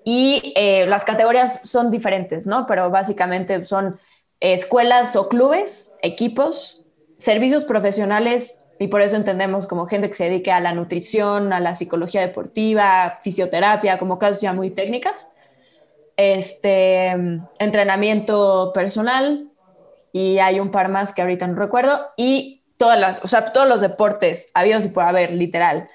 y 0.05 0.53
eh, 0.57 0.87
las 0.87 1.05
categorías 1.05 1.61
son 1.65 1.91
diferentes, 1.91 2.47
¿no? 2.47 2.67
Pero 2.67 2.91
básicamente 2.91 3.65
son 3.67 3.99
escuelas 4.41 5.15
o 5.17 5.29
clubes, 5.29 5.93
equipos, 6.03 6.83
servicios 7.19 7.65
profesionales 7.65 8.59
y 8.79 8.89
por 8.89 9.03
eso 9.03 9.17
entendemos 9.17 9.67
como 9.67 9.87
gente 9.87 10.09
que 10.09 10.15
se 10.15 10.25
dedique 10.25 10.51
a 10.51 10.59
la 10.59 10.73
nutrición, 10.73 11.53
a 11.53 11.61
la 11.61 11.75
psicología 11.75 12.23
deportiva, 12.23 13.19
fisioterapia, 13.21 13.99
como 13.99 14.19
cosas 14.19 14.41
ya 14.41 14.55
muy 14.55 14.71
técnicas. 14.71 15.29
Este, 16.17 17.11
entrenamiento 17.59 18.73
personal 18.75 19.51
y 20.13 20.39
hay 20.39 20.61
un 20.61 20.71
par 20.71 20.89
más 20.89 21.13
que 21.13 21.23
ahorita 21.23 21.47
no 21.47 21.57
recuerdo 21.57 22.09
y 22.17 22.60
todas 22.81 22.99
las, 22.99 23.23
o 23.23 23.27
sea, 23.27 23.45
todos 23.45 23.69
los 23.69 23.83
deportes 23.83 24.51
habidos 24.55 24.87
y 24.87 24.89
por 24.89 25.05
haber, 25.05 25.33
literal. 25.33 25.91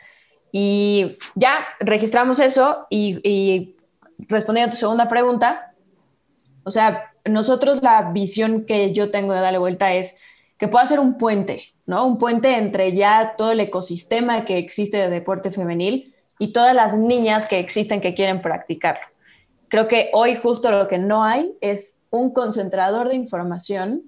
Y 0.51 1.17
ya 1.33 1.65
registramos 1.79 2.39
eso 2.39 2.85
y, 2.91 3.19
y 3.27 3.75
respondiendo 4.29 4.67
a 4.67 4.69
tu 4.69 4.77
segunda 4.77 5.09
pregunta, 5.09 5.73
o 6.63 6.69
sea, 6.69 7.11
nosotros 7.25 7.81
la 7.81 8.11
visión 8.11 8.67
que 8.67 8.93
yo 8.93 9.09
tengo 9.09 9.33
de 9.33 9.39
darle 9.39 9.57
vuelta 9.57 9.95
es 9.95 10.15
que 10.59 10.67
pueda 10.67 10.85
ser 10.85 10.99
un 10.99 11.17
puente, 11.17 11.73
¿no? 11.87 12.05
Un 12.05 12.19
puente 12.19 12.55
entre 12.55 12.93
ya 12.93 13.33
todo 13.35 13.53
el 13.53 13.61
ecosistema 13.61 14.45
que 14.45 14.59
existe 14.59 14.97
de 14.97 15.09
deporte 15.09 15.49
femenil 15.49 16.13
y 16.37 16.53
todas 16.53 16.75
las 16.75 16.95
niñas 16.95 17.47
que 17.47 17.57
existen 17.57 17.99
que 17.99 18.13
quieren 18.13 18.41
practicarlo. 18.41 19.07
Creo 19.69 19.87
que 19.87 20.11
hoy 20.13 20.35
justo 20.35 20.69
lo 20.69 20.87
que 20.87 20.99
no 20.99 21.23
hay 21.23 21.57
es 21.61 21.99
un 22.11 22.31
concentrador 22.31 23.09
de 23.09 23.15
información 23.15 24.03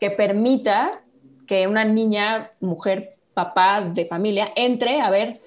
que 0.00 0.10
permita 0.10 1.00
que 1.48 1.66
una 1.66 1.84
niña, 1.84 2.52
mujer, 2.60 3.14
papá 3.34 3.80
de 3.80 4.04
familia 4.04 4.52
entre 4.54 5.00
a 5.00 5.10
ver 5.10 5.40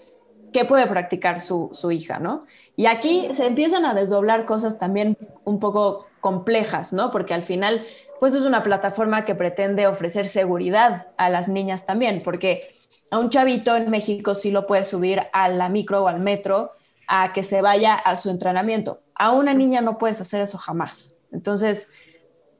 qué 0.51 0.65
puede 0.65 0.87
practicar 0.87 1.39
su, 1.39 1.69
su 1.71 1.91
hija, 1.91 2.19
¿no? 2.19 2.45
Y 2.75 2.87
aquí 2.87 3.29
se 3.33 3.45
empiezan 3.45 3.85
a 3.85 3.93
desdoblar 3.93 4.45
cosas 4.45 4.77
también 4.77 5.17
un 5.45 5.59
poco 5.59 6.07
complejas, 6.19 6.91
¿no? 6.91 7.11
Porque 7.11 7.33
al 7.33 7.43
final, 7.43 7.85
pues 8.19 8.33
es 8.33 8.45
una 8.45 8.63
plataforma 8.63 9.23
que 9.23 9.35
pretende 9.35 9.87
ofrecer 9.87 10.27
seguridad 10.27 11.07
a 11.17 11.29
las 11.29 11.47
niñas 11.47 11.85
también, 11.85 12.23
porque 12.23 12.73
a 13.11 13.19
un 13.19 13.29
chavito 13.29 13.75
en 13.75 13.89
México 13.89 14.35
sí 14.35 14.51
lo 14.51 14.65
puede 14.65 14.83
subir 14.83 15.21
a 15.31 15.47
la 15.49 15.69
micro 15.69 16.03
o 16.03 16.07
al 16.07 16.19
metro 16.19 16.71
a 17.07 17.33
que 17.33 17.43
se 17.43 17.61
vaya 17.61 17.93
a 17.93 18.17
su 18.17 18.29
entrenamiento. 18.29 19.01
A 19.15 19.31
una 19.31 19.53
niña 19.53 19.81
no 19.81 19.97
puedes 19.97 20.21
hacer 20.21 20.41
eso 20.41 20.57
jamás. 20.57 21.13
Entonces, 21.31 21.91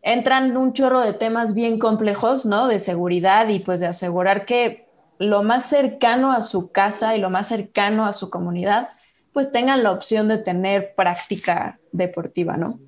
entran 0.01 0.55
un 0.58 0.74
chorro 0.74 1.01
de 1.01 1.13
temas 1.13 1.53
bien 1.53 1.79
complejos, 1.79 2.46
¿no? 2.46 2.67
De 2.67 2.79
seguridad 2.79 3.48
y 3.50 3.60
pues 3.60 3.79
de 3.79 3.88
asegurar 3.88 4.46
que 4.46 4.86
lo 5.20 5.43
más 5.43 5.70
cercano 5.70 6.31
a 6.31 6.41
su 6.41 6.72
casa 6.72 7.15
y 7.15 7.20
lo 7.20 7.29
más 7.29 7.48
cercano 7.48 8.05
a 8.05 8.13
su 8.13 8.29
comunidad 8.29 8.89
pues 9.34 9.51
tengan 9.51 9.84
la 9.84 9.91
opción 9.91 10.27
de 10.27 10.38
tener 10.38 10.93
práctica 10.96 11.79
deportiva, 11.91 12.58
¿no? 12.58 12.79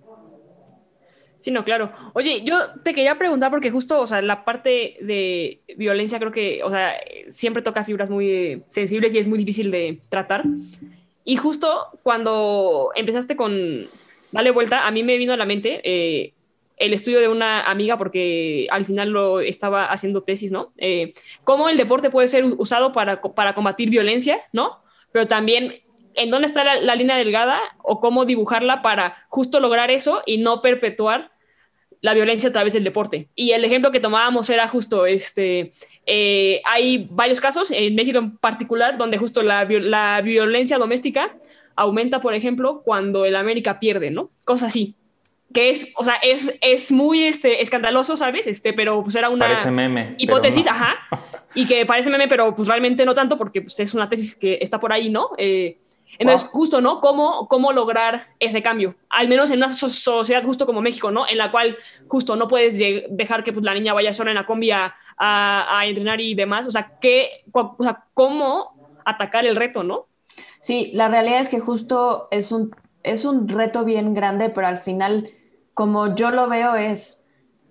Sí, 1.38 1.52
no, 1.52 1.66
claro. 1.66 1.92
Oye, 2.14 2.44
yo 2.46 2.58
te 2.84 2.94
quería 2.94 3.18
preguntar 3.18 3.50
porque 3.52 3.70
justo, 3.70 4.00
o 4.00 4.08
sea, 4.08 4.22
la 4.22 4.46
parte 4.46 4.96
de 5.02 5.60
violencia 5.76 6.18
creo 6.18 6.32
que, 6.32 6.64
o 6.64 6.70
sea, 6.70 6.96
siempre 7.28 7.62
toca 7.62 7.84
fibras 7.84 8.10
muy 8.10 8.64
sensibles 8.70 9.14
y 9.14 9.20
es 9.20 9.28
muy 9.28 9.38
difícil 9.38 9.70
de 9.70 10.02
tratar. 10.08 10.44
Y 11.26 11.36
justo 11.36 12.00
cuando 12.02 12.92
empezaste 12.96 13.36
con 13.36 13.86
Dale 14.32 14.52
Vuelta, 14.52 14.88
a 14.88 14.92
mí 14.92 15.04
me 15.04 15.18
vino 15.18 15.34
a 15.34 15.38
la 15.38 15.46
mente 15.46 15.82
eh, 15.84 16.34
el 16.78 16.94
estudio 16.94 17.20
de 17.20 17.28
una 17.28 17.64
amiga 17.64 17.98
porque 17.98 18.68
al 18.72 18.86
final 18.86 19.10
lo 19.10 19.40
estaba 19.40 19.86
haciendo 19.86 20.24
tesis, 20.24 20.52
¿no? 20.52 20.74
Eh, 20.78 21.14
cómo 21.44 21.70
el 21.70 21.78
deporte 21.78 22.10
puede 22.10 22.28
ser 22.28 22.46
usado 22.46 22.92
para, 22.92 23.22
para 23.22 23.54
combatir 23.54 23.90
violencia, 23.90 24.42
¿no? 24.52 24.84
Pero 25.12 25.28
también 25.28 25.84
en 26.16 26.30
dónde 26.30 26.48
está 26.48 26.64
la, 26.76 26.96
línea 26.96 27.18
delgada 27.18 27.60
o 27.82 28.00
cómo 28.00 28.26
dibujarla 28.26 28.82
para 28.82 29.26
justo 29.30 29.60
lograr 29.60 29.92
eso 29.92 30.22
y 30.26 30.38
no 30.38 30.62
perpetuar 30.62 31.32
la 32.02 32.14
violencia 32.14 32.50
a 32.50 32.54
través 32.54 32.74
del 32.74 32.84
deporte. 32.84 33.30
Y 33.34 33.52
el 33.52 33.64
ejemplo 33.64 33.92
que 33.92 34.00
tomábamos 34.00 34.50
era 34.50 34.68
justo, 34.68 35.06
este, 35.06 35.72
eh, 36.06 36.62
hay 36.66 37.08
varios 37.10 37.40
casos, 37.40 37.72
en 37.72 37.96
México 37.96 38.20
en 38.20 38.38
particular, 38.38 38.98
donde 38.98 39.18
justo 39.18 39.42
la, 39.42 39.64
la, 39.66 40.22
violencia 40.22 40.78
doméstica 40.78 41.36
aumenta, 41.76 42.20
por 42.20 42.34
ejemplo, 42.34 42.82
cuando 42.84 43.26
el 43.26 43.36
América 43.36 43.80
pierde, 43.80 44.12
¿no? 44.12 44.32
Cosas 44.44 44.70
así. 44.70 44.96
Que 45.54 45.70
es, 45.70 45.92
o 45.96 46.04
sea, 46.04 46.16
es, 46.24 46.54
es 46.62 46.92
muy 46.92 47.24
este, 47.24 47.62
escandaloso, 47.62 48.18
¿sabes? 48.18 48.48
Este, 48.48 48.74
pero 48.74 49.04
pues 49.04 49.16
era 49.16 49.30
una 49.30 49.48
meme, 49.72 50.16
hipótesis, 50.18 50.68
ajá, 50.68 50.96
y 51.56 51.66
que 51.66 51.86
parece 51.86 52.10
meme, 52.10 52.28
pero 52.28 52.56
pues 52.56 52.68
realmente 52.68 53.06
no 53.06 53.14
tanto 53.14 53.38
porque 53.38 53.62
pues, 53.62 53.80
es 53.80 53.94
una 53.94 54.10
tesis 54.10 54.36
que 54.36 54.58
está 54.62 54.80
por 54.80 54.92
ahí, 54.92 55.10
¿no? 55.10 55.30
Eh, 55.38 55.78
entonces, 56.20 56.48
justo, 56.50 56.82
¿no? 56.82 57.02
¿Cómo, 57.02 57.48
¿Cómo 57.48 57.72
lograr 57.72 58.28
ese 58.40 58.62
cambio? 58.62 58.96
Al 59.10 59.28
menos 59.28 59.50
en 59.52 59.58
una 59.58 59.70
sociedad 59.70 60.44
justo 60.44 60.66
como 60.66 60.82
México, 60.82 61.12
¿no? 61.12 61.28
En 61.28 61.38
la 61.38 61.52
cual 61.52 61.78
justo 62.08 62.36
no 62.36 62.48
puedes 62.48 62.78
dejar 62.78 63.44
que 63.44 63.52
pues, 63.52 63.66
la 63.66 63.74
niña 63.74 63.94
vaya 63.94 64.14
sola 64.14 64.32
en 64.32 64.36
la 64.36 64.46
combi 64.46 64.72
a, 64.72 64.96
a, 65.18 65.86
entrenar 65.86 66.22
y 66.22 66.36
demás. 66.36 66.68
O 66.68 66.72
sea, 66.72 67.00
¿qué, 67.00 67.44
o 67.52 67.78
sea, 67.80 68.06
¿cómo 68.14 69.00
atacar 69.06 69.46
el 69.46 69.56
reto, 69.56 69.84
no? 69.84 70.08
Sí, 70.60 70.92
la 70.94 71.08
realidad 71.08 71.42
es 71.42 71.50
que 71.50 71.60
justo 71.60 72.28
es 72.32 72.52
un, 72.52 72.76
es 73.04 73.26
un 73.26 73.48
reto 73.48 73.84
bien 73.84 74.14
grande, 74.14 74.50
pero 74.50 74.68
al 74.68 74.80
final, 74.80 75.30
como 75.74 76.16
yo 76.16 76.32
lo 76.32 76.48
veo, 76.48 76.76
es 76.76 77.24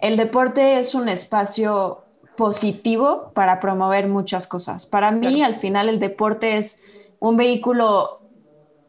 el 0.03 0.17
deporte 0.17 0.81
es 0.81 0.97
un 0.97 1.09
espacio 1.09 2.03
positivo 2.37 3.31
para 3.35 3.61
promover 3.61 4.09
muchas 4.09 4.49
cosas. 4.49 4.85
Para 4.85 5.13
mí, 5.13 5.43
al 5.43 5.55
final, 5.55 5.89
el 5.89 6.01
deporte 6.01 6.57
es 6.57 6.83
un 7.21 7.37
vehículo 7.37 8.21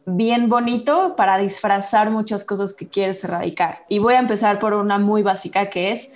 bien 0.06 0.48
bonito 0.48 1.14
para 1.16 1.38
disfrazar 1.38 2.10
muchas 2.10 2.44
cosas 2.44 2.74
que 2.74 2.88
quieres 2.88 3.22
erradicar. 3.22 3.84
Y 3.88 4.00
voy 4.00 4.14
a 4.14 4.18
empezar 4.18 4.58
por 4.58 4.74
una 4.74 4.98
muy 4.98 5.22
básica 5.22 5.70
que 5.70 5.92
es 5.92 6.12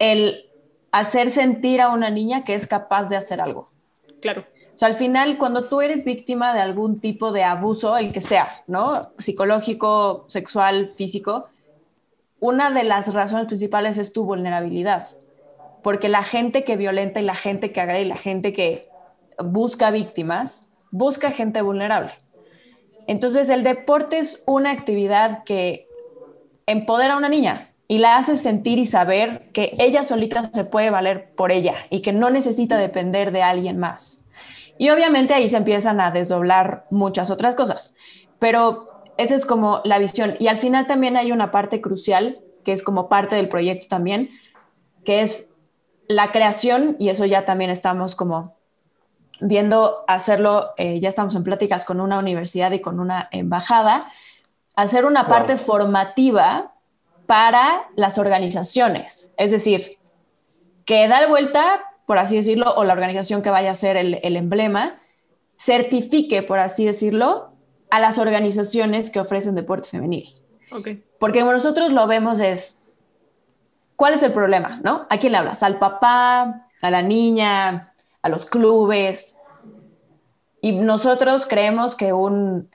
el 0.00 0.46
hacer 0.90 1.30
sentir 1.30 1.80
a 1.80 1.90
una 1.90 2.10
niña 2.10 2.44
que 2.44 2.54
es 2.54 2.66
capaz 2.66 3.08
de 3.08 3.16
hacer 3.16 3.40
algo. 3.40 3.68
Claro. 4.20 4.44
O 4.74 4.78
sea, 4.78 4.88
al 4.88 4.96
final, 4.96 5.38
cuando 5.38 5.68
tú 5.68 5.80
eres 5.80 6.04
víctima 6.04 6.52
de 6.54 6.60
algún 6.60 6.98
tipo 6.98 7.30
de 7.30 7.44
abuso, 7.44 7.96
el 7.96 8.12
que 8.12 8.20
sea, 8.20 8.62
¿no? 8.66 9.00
Psicológico, 9.18 10.24
sexual, 10.28 10.92
físico, 10.96 11.50
una 12.42 12.72
de 12.72 12.82
las 12.82 13.14
razones 13.14 13.46
principales 13.46 13.98
es 13.98 14.12
tu 14.12 14.24
vulnerabilidad. 14.24 15.06
Porque 15.80 16.08
la 16.08 16.24
gente 16.24 16.64
que 16.64 16.76
violenta 16.76 17.20
y 17.20 17.24
la 17.24 17.36
gente 17.36 17.70
que 17.70 17.80
agrede 17.80 18.02
y 18.02 18.08
la 18.08 18.16
gente 18.16 18.52
que 18.52 18.88
busca 19.38 19.92
víctimas, 19.92 20.66
busca 20.90 21.30
gente 21.30 21.62
vulnerable. 21.62 22.10
Entonces, 23.06 23.48
el 23.48 23.62
deporte 23.62 24.18
es 24.18 24.42
una 24.48 24.72
actividad 24.72 25.44
que 25.44 25.86
empodera 26.66 27.14
a 27.14 27.16
una 27.16 27.28
niña 27.28 27.70
y 27.86 27.98
la 27.98 28.16
hace 28.16 28.36
sentir 28.36 28.78
y 28.80 28.86
saber 28.86 29.50
que 29.52 29.74
ella 29.78 30.02
solita 30.02 30.42
se 30.42 30.64
puede 30.64 30.90
valer 30.90 31.30
por 31.36 31.52
ella 31.52 31.74
y 31.90 32.02
que 32.02 32.12
no 32.12 32.28
necesita 32.28 32.76
depender 32.76 33.30
de 33.30 33.44
alguien 33.44 33.78
más. 33.78 34.24
Y 34.78 34.90
obviamente 34.90 35.32
ahí 35.32 35.48
se 35.48 35.58
empiezan 35.58 36.00
a 36.00 36.10
desdoblar 36.10 36.86
muchas 36.90 37.30
otras 37.30 37.54
cosas, 37.54 37.94
pero 38.40 38.91
esa 39.16 39.34
es 39.34 39.46
como 39.46 39.80
la 39.84 39.98
visión. 39.98 40.36
Y 40.38 40.48
al 40.48 40.58
final 40.58 40.86
también 40.86 41.16
hay 41.16 41.32
una 41.32 41.50
parte 41.50 41.80
crucial, 41.80 42.40
que 42.64 42.72
es 42.72 42.82
como 42.82 43.08
parte 43.08 43.36
del 43.36 43.48
proyecto 43.48 43.86
también, 43.88 44.30
que 45.04 45.22
es 45.22 45.48
la 46.08 46.32
creación, 46.32 46.96
y 46.98 47.08
eso 47.08 47.24
ya 47.24 47.44
también 47.44 47.70
estamos 47.70 48.14
como 48.14 48.56
viendo 49.40 50.04
hacerlo, 50.06 50.70
eh, 50.76 51.00
ya 51.00 51.08
estamos 51.08 51.34
en 51.34 51.42
pláticas 51.42 51.84
con 51.84 52.00
una 52.00 52.18
universidad 52.18 52.70
y 52.72 52.80
con 52.80 53.00
una 53.00 53.28
embajada, 53.32 54.08
hacer 54.76 55.04
una 55.04 55.26
parte 55.26 55.56
formativa 55.56 56.72
para 57.26 57.88
las 57.96 58.18
organizaciones. 58.18 59.32
Es 59.36 59.50
decir, 59.50 59.98
que 60.84 61.08
da 61.08 61.26
vuelta, 61.26 61.82
por 62.06 62.18
así 62.18 62.36
decirlo, 62.36 62.72
o 62.74 62.84
la 62.84 62.92
organización 62.92 63.42
que 63.42 63.50
vaya 63.50 63.72
a 63.72 63.74
ser 63.74 63.96
el, 63.96 64.36
emblema, 64.36 65.00
certifique, 65.58 66.42
por 66.42 66.58
así 66.58 66.84
decirlo, 66.84 67.51
a 67.92 68.00
las 68.00 68.18
organizaciones 68.18 69.10
que 69.10 69.20
ofrecen 69.20 69.54
deporte 69.54 69.88
femenil. 69.88 70.34
Porque 71.18 71.44
nosotros 71.44 71.92
lo 71.92 72.06
vemos 72.06 72.40
es, 72.40 72.76
¿cuál 73.96 74.14
es 74.14 74.22
el 74.22 74.32
problema? 74.32 74.80
¿no? 74.82 75.06
¿A 75.10 75.18
quién 75.18 75.32
le 75.32 75.38
hablas? 75.38 75.62
¿Al 75.62 75.78
papá? 75.78 76.68
¿A 76.80 76.90
la 76.90 77.02
niña? 77.02 77.92
a 78.22 78.28
los 78.28 78.46
clubes. 78.46 79.36
Y 80.60 80.72
nosotros 80.72 81.46
creemos 81.46 81.96
que 81.96 82.12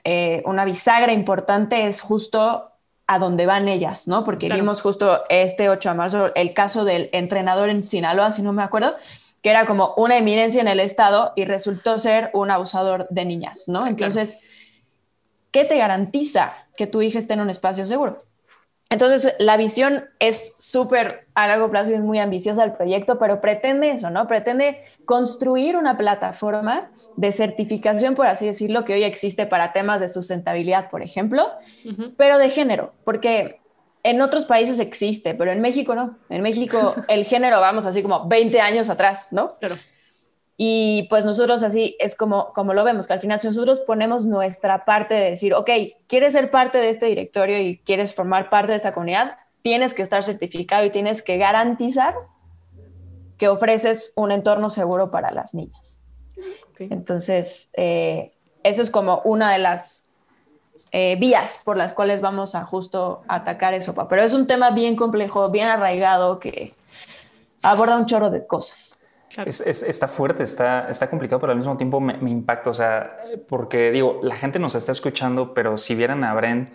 eh, 0.04 0.42
una 0.44 0.64
bisagra 0.64 1.12
importante 1.12 1.86
es 1.86 2.02
justo 2.02 2.70
a 3.06 3.18
dónde 3.18 3.46
van 3.46 3.68
ellas, 3.68 4.06
¿no? 4.06 4.24
Porque 4.24 4.50
vimos 4.50 4.82
justo 4.82 5.22
este 5.30 5.70
8 5.70 5.88
de 5.88 5.94
marzo 5.94 6.34
el 6.34 6.52
caso 6.52 6.84
del 6.84 7.08
entrenador 7.12 7.70
en 7.70 7.82
Sinaloa, 7.82 8.32
si 8.32 8.42
no 8.42 8.52
me 8.52 8.62
acuerdo, 8.62 8.96
que 9.42 9.48
era 9.48 9.64
como 9.64 9.94
una 9.96 10.18
eminencia 10.18 10.60
en 10.60 10.68
el 10.68 10.80
estado 10.80 11.32
y 11.34 11.46
resultó 11.46 11.98
ser 11.98 12.30
un 12.34 12.50
abusador 12.50 13.06
de 13.08 13.24
niñas, 13.24 13.66
¿no? 13.68 13.86
Entonces, 13.86 14.38
¿qué 15.50 15.64
te 15.64 15.76
garantiza 15.76 16.52
que 16.76 16.86
tu 16.86 17.02
hija 17.02 17.18
esté 17.18 17.34
en 17.34 17.40
un 17.40 17.50
espacio 17.50 17.86
seguro? 17.86 18.24
Entonces, 18.90 19.34
la 19.38 19.58
visión 19.58 20.04
es 20.18 20.54
súper 20.58 21.20
a 21.34 21.46
largo 21.46 21.70
plazo 21.70 21.90
y 21.90 21.94
es 21.94 22.00
muy 22.00 22.18
ambiciosa 22.18 22.64
el 22.64 22.72
proyecto, 22.72 23.18
pero 23.18 23.40
pretende 23.40 23.90
eso, 23.90 24.08
¿no? 24.08 24.26
Pretende 24.26 24.82
construir 25.04 25.76
una 25.76 25.98
plataforma 25.98 26.90
de 27.16 27.32
certificación, 27.32 28.14
por 28.14 28.26
así 28.26 28.46
decirlo, 28.46 28.84
que 28.84 28.94
hoy 28.94 29.04
existe 29.04 29.44
para 29.44 29.72
temas 29.72 30.00
de 30.00 30.08
sustentabilidad, 30.08 30.88
por 30.88 31.02
ejemplo, 31.02 31.50
pero 32.16 32.38
de 32.38 32.48
género, 32.48 32.94
porque 33.04 33.60
en 34.04 34.22
otros 34.22 34.46
países 34.46 34.78
existe, 34.78 35.34
pero 35.34 35.50
en 35.50 35.60
México 35.60 35.94
no. 35.94 36.16
En 36.30 36.40
México 36.40 36.94
el 37.08 37.26
género 37.26 37.60
vamos 37.60 37.84
así 37.84 38.02
como 38.02 38.26
20 38.26 38.58
años 38.60 38.88
atrás, 38.88 39.28
¿no? 39.32 39.58
Claro. 39.58 39.74
Y 40.60 41.06
pues 41.08 41.24
nosotros 41.24 41.62
así 41.62 41.96
es 42.00 42.16
como, 42.16 42.52
como 42.52 42.74
lo 42.74 42.82
vemos, 42.82 43.06
que 43.06 43.12
al 43.12 43.20
final 43.20 43.38
si 43.38 43.46
nosotros 43.46 43.78
ponemos 43.78 44.26
nuestra 44.26 44.84
parte 44.84 45.14
de 45.14 45.30
decir, 45.30 45.54
ok, 45.54 45.70
quieres 46.08 46.32
ser 46.32 46.50
parte 46.50 46.78
de 46.78 46.90
este 46.90 47.06
directorio 47.06 47.60
y 47.60 47.78
quieres 47.78 48.12
formar 48.12 48.50
parte 48.50 48.72
de 48.72 48.78
esta 48.78 48.92
comunidad, 48.92 49.36
tienes 49.62 49.94
que 49.94 50.02
estar 50.02 50.24
certificado 50.24 50.84
y 50.84 50.90
tienes 50.90 51.22
que 51.22 51.38
garantizar 51.38 52.14
que 53.38 53.46
ofreces 53.48 54.12
un 54.16 54.32
entorno 54.32 54.68
seguro 54.68 55.12
para 55.12 55.30
las 55.30 55.54
niñas. 55.54 56.00
Entonces, 56.80 57.70
eh, 57.74 58.32
eso 58.64 58.82
es 58.82 58.90
como 58.90 59.20
una 59.24 59.52
de 59.52 59.58
las 59.58 60.08
eh, 60.90 61.16
vías 61.20 61.60
por 61.64 61.76
las 61.76 61.92
cuales 61.92 62.20
vamos 62.20 62.56
a 62.56 62.64
justo 62.64 63.22
atacar 63.28 63.74
eso. 63.74 63.94
Pero 64.08 64.22
es 64.22 64.34
un 64.34 64.48
tema 64.48 64.70
bien 64.70 64.96
complejo, 64.96 65.50
bien 65.50 65.68
arraigado, 65.68 66.40
que 66.40 66.74
aborda 67.62 67.96
un 67.96 68.06
chorro 68.06 68.30
de 68.30 68.44
cosas. 68.44 68.97
Está 69.46 70.08
fuerte, 70.08 70.42
está, 70.42 70.88
está 70.88 71.08
complicado, 71.10 71.40
pero 71.40 71.52
al 71.52 71.58
mismo 71.58 71.76
tiempo 71.76 72.00
me, 72.00 72.14
impacta. 72.30 72.70
O 72.70 72.74
sea, 72.74 73.18
porque 73.48 73.90
digo, 73.90 74.20
la 74.22 74.36
gente 74.36 74.58
nos 74.58 74.74
está 74.74 74.92
escuchando, 74.92 75.54
pero 75.54 75.78
si 75.78 75.94
vieran 75.94 76.24
a 76.24 76.34
Bren, 76.34 76.70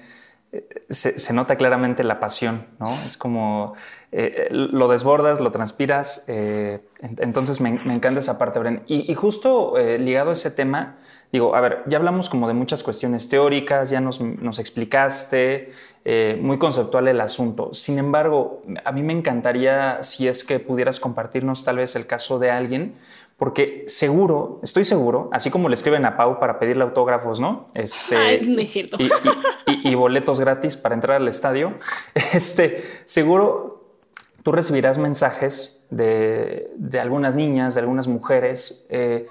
eh, 0.51 0.67
se, 0.89 1.33
nota 1.33 1.55
claramente 1.55 2.03
la 2.03 2.19
pasión, 2.19 2.67
¿no? 2.79 2.93
Es 3.05 3.17
como 3.17 3.73
eh, 4.11 4.47
lo 4.51 4.87
desbordas, 4.87 5.39
lo 5.39 5.51
transpiras. 5.51 6.25
eh, 6.27 6.81
en- 7.01 7.17
entonces 7.19 7.59
me, 7.59 7.69
encanta 7.69 8.19
esa 8.19 8.37
parte, 8.37 8.59
Bren. 8.59 8.83
Y, 8.87 9.11
y 9.11 9.15
justo 9.15 9.73
ligado 9.99 10.29
a 10.29 10.33
ese 10.33 10.51
tema, 10.51 10.97
digo, 11.33 11.55
a 11.55 11.59
ver, 11.61 11.83
ya 11.87 11.97
hablamos 11.97 12.29
como 12.29 12.47
de 12.47 12.53
muchas 12.53 12.83
cuestiones 12.83 13.27
teóricas, 13.27 13.89
ya 13.89 13.99
nos, 13.99 14.21
nos 14.21 14.59
explicaste, 14.59 15.71
eh, 16.05 16.37
muy 16.41 16.57
conceptual 16.59 17.07
el 17.07 17.19
asunto. 17.19 17.73
Sin 17.73 17.97
embargo, 17.97 18.61
a 18.85 18.91
mí 18.91 19.03
me 19.03 19.13
encantaría 19.13 20.01
si 20.03 20.27
es 20.27 20.43
que 20.43 20.59
pudieras 20.59 20.99
compartirnos 20.99 21.65
tal 21.65 21.77
vez 21.77 21.95
el 21.95 22.05
caso 22.07 22.39
de 22.39 22.51
alguien, 22.51 22.95
porque 23.37 23.83
seguro, 23.87 24.59
estoy 24.61 24.85
seguro, 24.85 25.29
así 25.33 25.49
como 25.49 25.67
le 25.67 25.73
escriben 25.73 26.05
a 26.05 26.15
Pau 26.15 26.39
para 26.39 26.59
pedirle 26.59 26.83
autógrafos, 26.83 27.39
¿no? 27.39 27.65
Este, 27.73 28.15
Ah, 28.15 28.31
no 28.47 28.61
es 28.61 28.69
cierto. 28.69 28.95
y, 28.99 29.05
y- 29.05 29.09
y- 29.73 29.89
y 29.91 29.95
boletos 29.95 30.39
gratis 30.39 30.77
para 30.77 30.93
entrar 30.95 31.17
al 31.19 31.27
estadio, 31.27 31.73
este, 32.33 32.83
seguro 33.05 33.81
tú 34.43 34.51
recibirás 34.51 34.97
mensajes 34.99 35.83
de, 35.89 36.69
de 36.75 36.99
algunas 36.99 37.35
niñas, 37.35 37.73
de 37.75 37.81
algunas 37.81 38.07
mujeres, 38.07 38.85
eh, 38.89 39.25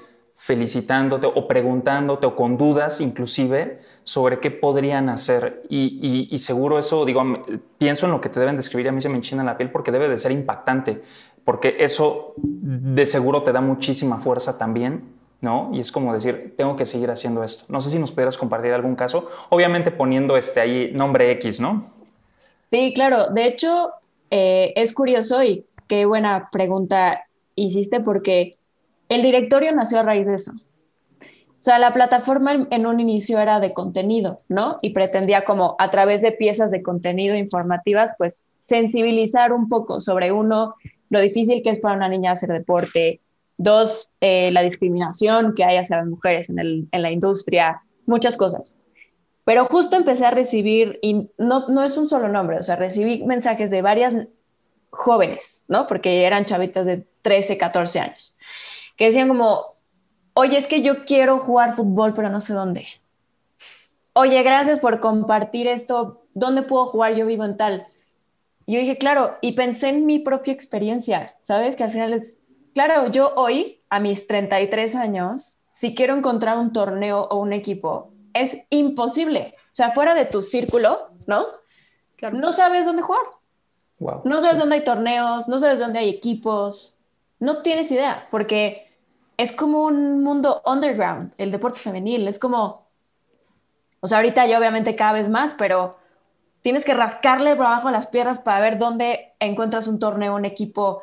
felicitándote 0.45 1.29
o 1.29 1.47
preguntándote 1.47 2.27
o 2.27 2.35
con 2.35 2.59
dudas 2.59 3.01
inclusive 3.01 3.79
sobre 4.03 4.41
qué 4.41 4.51
podrían 4.51 5.09
hacer. 5.09 5.63
Y, 5.69 6.29
y- 6.33 6.39
seguro 6.41 6.81
eso, 6.81 7.05
digo, 7.05 7.23
pienso 7.79 8.07
en 8.07 8.13
lo 8.13 8.21
que 8.21 8.29
te 8.29 8.41
deben 8.41 8.57
describir, 8.57 8.89
a 8.89 8.93
mí 8.93 9.01
se 9.01 9.09
me 9.09 9.15
enchina 9.15 9.45
la 9.45 9.57
piel 9.57 9.71
porque 9.71 9.93
debe 9.93 10.09
de 10.09 10.19
ser 10.19 10.33
impactante, 10.33 11.01
porque 11.45 11.77
eso 11.79 12.35
de 12.37 13.07
seguro 13.07 13.45
te 13.45 13.53
da 13.53 13.61
muchísima 13.61 14.19
fuerza 14.19 14.59
también. 14.59 15.21
¿No? 15.41 15.71
Y 15.73 15.81
es 15.81 15.91
como 15.91 16.15
decir, 16.15 16.55
tengo 16.57 16.77
que 16.77 16.87
seguir 16.87 17.11
haciendo 17.11 17.43
esto. 17.43 17.65
No 17.69 17.81
sé 17.81 17.91
si 17.91 17.99
nos 17.99 18.13
pudieras 18.13 18.37
compartir 18.37 18.73
algún 18.73 18.95
caso, 18.95 19.27
obviamente 19.51 19.91
poniendo 19.91 20.37
este 20.37 20.61
ahí 20.61 20.93
nombre 20.95 21.33
X, 21.33 21.59
¿no? 21.61 21.85
Sí, 22.71 22.93
claro. 22.95 23.29
De 23.31 23.47
hecho, 23.47 23.91
eh, 24.31 24.73
es 24.77 24.95
curioso 24.95 25.43
y 25.43 25.67
qué 25.89 26.07
buena 26.07 26.49
pregunta 26.51 27.25
hiciste 27.55 28.01
porque 28.01 28.57
el 29.13 29.23
directorio 29.23 29.73
nació 29.73 30.01
a 30.01 30.03
raíz 30.03 30.27
de 30.27 30.35
eso. 30.35 30.53
O 31.23 31.65
sea, 31.65 31.79
la 31.79 31.95
plataforma 31.95 32.67
en, 32.71 32.87
un 32.87 32.99
inicio 32.99 33.39
era 33.39 33.61
de 33.61 33.73
contenido, 33.73 34.41
¿no? 34.49 34.79
Y 34.83 34.91
pretendía 34.91 35.45
como 35.45 35.77
a 35.79 35.93
través 35.93 36.21
de 36.21 36.33
piezas 36.33 36.73
de 36.73 36.83
contenido 36.83 37.37
informativas, 37.37 38.15
pues 38.19 38.43
sensibilizar 38.65 39.53
un 39.53 39.69
poco 39.69 40.01
sobre 40.01 40.33
uno, 40.33 40.75
lo 41.09 41.21
difícil 41.21 41.63
que 41.63 41.71
es 41.71 41.79
para 41.79 41.95
una 41.95 42.09
niña 42.09 42.33
hacer 42.33 42.49
deporte, 42.51 43.21
dos, 43.59 44.11
eh, 44.21 44.51
la 44.51 44.63
discriminación 44.63 45.55
que 45.55 45.63
hay 45.63 45.77
hacia 45.77 45.99
las 45.99 46.07
mujeres 46.09 46.51
en, 46.51 46.59
el- 46.59 46.89
en 46.91 47.03
la 47.03 47.13
industria, 47.13 47.83
muchas 48.07 48.37
cosas. 48.37 48.77
Pero 49.45 49.65
justo 49.65 49.95
empecé 49.97 50.27
a 50.27 50.31
recibir, 50.33 50.99
y 51.01 51.31
no, 51.39 51.69
no 51.69 51.85
es 51.85 51.97
un 51.97 52.09
solo 52.09 52.29
nombre, 52.29 52.59
o 52.59 52.63
sea, 52.65 52.75
recibí 52.75 53.23
mensajes 53.25 53.71
de 53.71 53.83
varias 53.83 54.17
jóvenes, 54.91 55.63
¿no? 55.69 55.87
Porque 55.87 56.25
eran 56.25 56.45
chavitas 56.45 56.87
de 56.87 57.07
13, 57.23 57.57
14 57.57 58.01
años, 58.01 58.37
que 59.03 59.07
decían 59.07 59.27
como, 59.27 59.75
oye, 60.35 60.57
es 60.57 60.69
que 60.69 60.81
yo 60.81 61.05
quiero 61.05 61.41
jugar 61.41 61.73
fútbol, 61.73 62.15
pero 62.15 62.29
no 62.29 62.41
sé 62.41 62.53
dónde. 62.55 62.87
Oye, 64.13 64.41
gracias 64.45 64.79
por 64.79 65.01
compartir 65.01 65.67
esto. 65.67 66.23
¿Dónde 66.35 66.63
puedo 66.63 66.87
jugar? 66.87 67.17
Yo 67.17 67.27
vivo 67.27 67.45
en 67.45 67.57
tal. 67.57 67.89
Y 68.65 68.75
yo 68.75 68.79
dije, 68.79 68.99
claro, 68.99 69.39
y 69.41 69.55
pensé 69.55 69.89
en 69.89 70.07
mi 70.07 70.21
propia 70.21 70.55
experiencia, 70.55 71.35
¿sabes? 71.43 71.75
Que 71.75 71.83
al 71.83 71.91
final 71.91 72.13
es, 72.13 72.39
claro, 72.77 73.11
yo 73.11 73.35
hoy, 73.35 73.81
a 73.91 73.99
mis 73.99 74.29
33 74.29 74.95
años, 74.95 75.59
si 75.73 75.97
quiero 75.97 76.15
encontrar 76.15 76.57
un 76.57 76.73
torneo 76.73 77.23
o 77.23 77.41
un 77.41 77.53
equipo, 77.53 78.13
es 78.35 78.63
imposible. 78.71 79.55
O 79.57 79.75
sea, 79.75 79.91
fuera 79.91 80.15
de 80.15 80.27
tu 80.27 80.43
círculo, 80.43 81.09
¿no? 81.27 81.47
Claro. 82.15 82.39
No 82.39 82.53
sabes 82.53 82.87
dónde 82.87 83.03
jugar. 83.03 83.25
Wow. 83.99 84.23
No 84.27 84.41
sabes 84.41 84.61
dónde 84.61 84.77
hay 84.77 84.85
torneos, 84.85 85.49
no 85.49 85.59
sabes 85.59 85.81
dónde 85.81 85.99
hay 85.99 86.09
equipos, 86.09 87.01
no 87.41 87.63
tienes 87.63 87.91
idea, 87.91 88.29
porque 88.31 88.92
es 89.43 89.51
como 89.51 89.83
un 89.83 90.23
mundo 90.23 90.63
underground, 90.65 91.35
el 91.37 91.51
deporte 91.51 91.81
femenil, 91.81 92.29
es 92.29 92.39
como, 92.39 92.87
o 93.99 94.07
sea, 94.07 94.19
ahorita 94.19 94.47
ya 94.47 94.57
obviamente 94.57 94.95
cada 94.95 95.15
vez 95.15 95.29
más, 95.29 95.55
pero 95.55 95.97
tienes 96.63 96.85
que 96.85 96.95
rascarle 96.95 97.57
por 97.57 97.67
abajo 97.67 97.91
las 97.91 98.07
piedras 98.07 98.39
para 98.39 98.61
ver 98.61 98.79
dónde 98.79 99.33
encuentras 99.41 99.89
un 99.89 99.99
torneo, 99.99 100.37
un 100.37 100.45
equipo. 100.45 101.03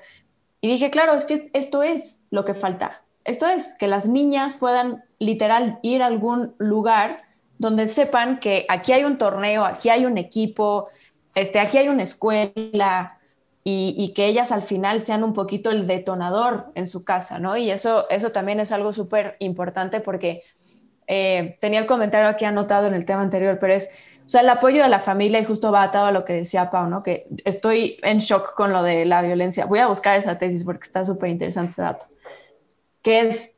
Y 0.62 0.70
dije, 0.70 0.90
claro, 0.90 1.16
es 1.16 1.26
que 1.26 1.50
esto 1.52 1.84
es 1.84 2.22
lo 2.30 2.46
que 2.46 2.54
falta. 2.54 3.02
Esto 3.26 3.46
es, 3.46 3.74
que 3.74 3.88
las 3.88 4.08
niñas 4.08 4.56
puedan 4.56 5.04
literal 5.20 5.80
ir 5.82 6.02
a 6.02 6.06
algún 6.06 6.56
lugar 6.60 7.24
donde 7.58 7.90
sepan 7.90 8.40
que 8.40 8.66
aquí 8.70 8.94
hay 8.94 9.04
un 9.04 9.18
torneo, 9.18 9.66
aquí 9.66 9.90
hay 9.90 10.06
un 10.06 10.18
equipo, 10.18 10.88
este, 11.36 11.60
aquí 11.60 11.78
hay 11.78 11.90
una 11.90 12.04
escuela 12.04 13.19
y, 13.64 14.14
que 14.16 14.26
ellas 14.26 14.52
al 14.52 14.64
final 14.64 15.02
sean 15.02 15.24
un 15.24 15.34
poquito 15.34 15.70
el 15.70 15.86
detonador 15.86 16.72
en 16.76 16.88
su 16.88 17.04
casa, 17.04 17.40
¿no? 17.40 17.58
Y 17.58 17.70
eso, 17.70 18.10
eso 18.10 18.32
también 18.32 18.60
es 18.60 18.72
algo 18.72 18.94
súper 18.94 19.36
importante 19.40 20.00
porque 20.00 20.44
eh, 21.08 21.58
tenía 21.60 21.80
el 21.80 21.86
comentario 21.86 22.30
aquí 22.30 22.46
anotado 22.46 22.88
en 22.88 22.94
el 22.94 23.06
tema 23.06 23.22
anterior, 23.22 23.58
pero 23.60 23.74
es, 23.74 23.90
o 24.26 24.30
sea, 24.30 24.42
el 24.42 24.50
apoyo 24.50 24.82
de 24.82 24.90
la 24.90 25.00
familia 25.00 25.40
y 25.40 25.46
justo 25.46 25.72
va 25.72 25.84
atado 25.84 26.06
a 26.06 26.12
lo 26.12 26.24
que 26.24 26.34
decía 26.34 26.70
Pau, 26.70 26.88
¿no? 26.88 27.04
Que 27.04 27.28
estoy 27.46 27.98
en 28.02 28.20
shock 28.20 28.54
con 28.54 28.72
lo 28.72 28.82
de 28.82 29.06
la 29.06 29.22
violencia. 29.22 29.66
Voy 29.66 29.80
a 29.80 29.88
buscar 29.88 30.18
esa 30.18 30.38
tesis 30.38 30.64
porque 30.64 30.86
está 30.86 31.06
súper 31.06 31.30
interesante 31.30 31.72
ese 31.72 31.82
dato. 31.82 32.06
Que 33.02 33.22
es, 33.22 33.56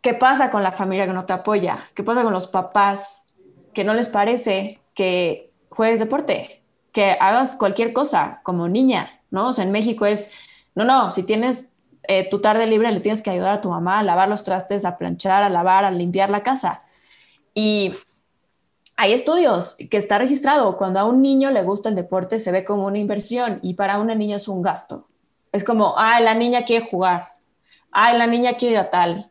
¿qué 0.00 0.14
pasa 0.14 0.50
con 0.50 0.62
la 0.62 0.72
familia 0.72 1.06
que 1.06 1.12
no 1.12 1.26
te 1.26 1.32
apoya? 1.32 1.84
¿Qué 1.94 2.02
pasa 2.02 2.22
con 2.22 2.32
los 2.32 2.48
papás 2.48 3.26
que 3.72 3.84
no 3.84 3.94
les 3.94 4.08
parece 4.08 4.78
que 4.94 5.52
juegues 5.68 6.00
deporte? 6.00 6.61
Que 6.92 7.16
hagas 7.18 7.56
cualquier 7.56 7.92
cosa 7.92 8.40
como 8.42 8.68
niña, 8.68 9.20
¿no? 9.30 9.48
O 9.48 9.52
sea, 9.52 9.64
en 9.64 9.72
México 9.72 10.04
es, 10.06 10.30
no, 10.74 10.84
no, 10.84 11.10
si 11.10 11.22
tienes 11.22 11.68
eh, 12.08 12.28
tu 12.28 12.40
tarde 12.40 12.66
libre 12.66 12.90
le 12.90 13.00
tienes 13.00 13.22
que 13.22 13.30
ayudar 13.30 13.54
a 13.54 13.60
tu 13.60 13.70
mamá 13.70 14.00
a 14.00 14.02
lavar 14.02 14.28
los 14.28 14.42
trastes, 14.42 14.84
a 14.84 14.98
planchar, 14.98 15.42
a 15.42 15.48
lavar, 15.48 15.84
a 15.84 15.90
limpiar 15.90 16.30
la 16.30 16.42
casa. 16.42 16.82
Y 17.54 17.94
hay 18.96 19.12
estudios 19.12 19.76
que 19.90 19.96
está 19.96 20.18
registrado, 20.18 20.76
cuando 20.76 21.00
a 21.00 21.04
un 21.04 21.22
niño 21.22 21.50
le 21.50 21.62
gusta 21.62 21.88
el 21.88 21.94
deporte 21.94 22.38
se 22.38 22.52
ve 22.52 22.64
como 22.64 22.86
una 22.86 22.98
inversión 22.98 23.58
y 23.62 23.74
para 23.74 23.98
una 23.98 24.14
niña 24.14 24.36
es 24.36 24.48
un 24.48 24.62
gasto. 24.62 25.06
Es 25.50 25.64
como, 25.64 25.94
ah, 25.96 26.20
la 26.20 26.34
niña 26.34 26.64
quiere 26.64 26.86
jugar, 26.86 27.28
ah, 27.90 28.12
la 28.12 28.26
niña 28.26 28.54
quiere 28.54 28.74
ir 28.74 28.80
a 28.80 28.90
tal. 28.90 29.30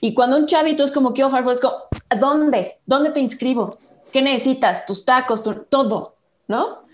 Y 0.00 0.14
cuando 0.14 0.36
un 0.36 0.46
chavito 0.46 0.84
es 0.84 0.92
como, 0.92 1.12
quiero 1.12 1.28
jugar, 1.28 1.42
fútbol", 1.44 1.54
es 1.54 1.60
como, 1.60 1.76
¿dónde? 2.18 2.78
¿Dónde 2.86 3.10
te 3.10 3.20
inscribo? 3.20 3.78
¿Qué 4.12 4.22
necesitas? 4.22 4.86
Tus 4.86 5.04
tacos, 5.04 5.42
tu- 5.42 5.64
todo, 5.64 6.16
¿no? 6.48 6.85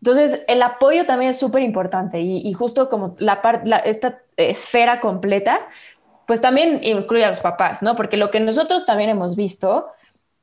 Entonces, 0.00 0.42
el 0.46 0.62
apoyo 0.62 1.06
también 1.06 1.30
es 1.30 1.38
súper 1.38 1.62
importante 1.62 2.20
y, 2.20 2.52
justo 2.52 2.88
como 2.88 3.16
la, 3.18 3.40
la 3.64 3.78
esta 3.78 4.22
esfera 4.36 5.00
completa, 5.00 5.68
pues 6.26 6.40
también 6.40 6.80
incluye 6.82 7.24
a 7.24 7.28
los 7.28 7.40
papás, 7.40 7.82
¿no? 7.82 7.96
Porque 7.96 8.16
lo 8.16 8.30
que 8.30 8.40
nosotros 8.40 8.84
también 8.84 9.10
hemos 9.10 9.36
visto 9.36 9.86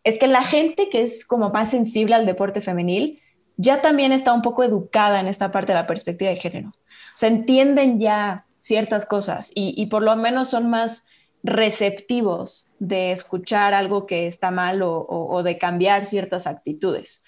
es 0.04 0.18
que 0.18 0.28
la 0.28 0.44
gente 0.44 0.90
que 0.90 1.04
es 1.04 1.26
como 1.26 1.50
más 1.50 1.70
sensible 1.70 2.16
al 2.16 2.26
deporte 2.26 2.62
femenil 2.62 3.22
ya 3.58 3.82
también 3.82 4.12
está 4.12 4.34
un 4.34 4.42
poco 4.42 4.64
educada 4.64 5.20
en 5.20 5.28
esta 5.28 5.52
parte 5.52 5.74
de 5.74 5.80
la 5.80 5.88
perspectiva 5.88 6.32
de 6.32 6.38
género. 6.38 6.70
O 6.70 7.18
sea, 7.18 7.30
entienden 7.30 8.00
ya 8.00 8.46
ciertas 8.60 9.06
cosas 9.06 9.52
y, 9.54 9.86
por 9.88 10.02
lo 10.02 10.16
menos 10.16 10.50
son 10.50 10.70
más 10.70 11.06
receptivos 11.44 12.70
de 12.80 13.12
escuchar 13.12 13.74
algo 13.74 14.06
que 14.06 14.26
está 14.28 14.50
mal 14.50 14.82
o 14.82 15.42
de 15.44 15.58
cambiar 15.58 16.06
ciertas 16.06 16.48
actitudes. 16.48 17.24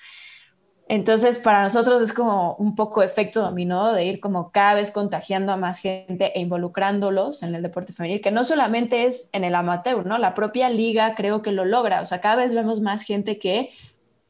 Entonces, 0.88 1.40
para 1.40 1.64
nosotros 1.64 2.02
es 2.04 2.14
como 2.14 2.56
un 2.56 2.76
poco 2.76 3.02
efecto 3.02 3.42
dominó 3.42 3.92
de 3.94 4.06
ir 4.06 4.20
como 4.20 4.52
cada 4.52 4.76
vez 4.76 4.92
contagiando 4.92 5.52
a 5.52 5.58
más 5.58 5.80
gente 5.80 6.32
e 6.38 6.42
involucrándolos 6.42 7.42
en 7.42 7.56
el 7.56 7.64
deporte 7.64 7.92
femenil, 7.92 8.22
que 8.22 8.30
no 8.30 8.44
solamente 8.44 9.08
es 9.08 9.30
en 9.34 9.44
el 9.44 9.56
amateur, 9.56 10.06
¿no? 10.06 10.20
La 10.20 10.36
propia 10.36 10.70
liga 10.70 11.16
creo 11.16 11.42
que 11.42 11.52
lo 11.52 11.66
logra. 11.66 12.02
O 12.02 12.06
sea, 12.06 12.22
cada 12.22 12.36
vez 12.36 12.54
vemos 12.54 12.82
más 12.82 13.02
gente 13.02 13.40
que 13.40 13.72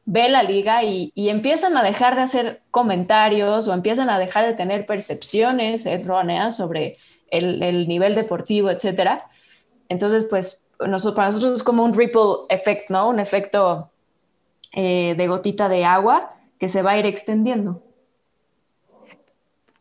ve 0.06 0.30
la 0.30 0.42
liga 0.44 0.82
y, 0.82 1.12
empiezan 1.14 1.76
a 1.76 1.82
dejar 1.82 2.16
de 2.16 2.22
hacer 2.22 2.62
comentarios 2.70 3.68
o 3.68 3.74
empiezan 3.74 4.08
a 4.08 4.18
dejar 4.18 4.46
de 4.46 4.54
tener 4.54 4.86
percepciones 4.86 5.84
erróneas 5.84 6.56
sobre 6.56 6.96
el, 7.30 7.86
nivel 7.86 8.14
deportivo, 8.14 8.70
etcétera. 8.70 9.26
Entonces, 9.90 10.24
pues, 10.24 10.66
nosotros, 10.80 11.16
para 11.16 11.28
nosotros 11.28 11.54
es 11.54 11.62
como 11.62 11.84
un 11.84 11.92
ripple 11.92 12.46
effect, 12.48 12.88
¿no? 12.88 13.10
Un 13.10 13.20
efecto 13.20 13.90
eh, 14.72 15.14
de 15.16 15.26
gotita 15.26 15.68
de 15.68 15.84
agua 15.84 16.35
que 16.58 16.68
se 16.68 16.82
va 16.82 16.92
a 16.92 16.98
ir 16.98 17.06
extendiendo. 17.06 17.82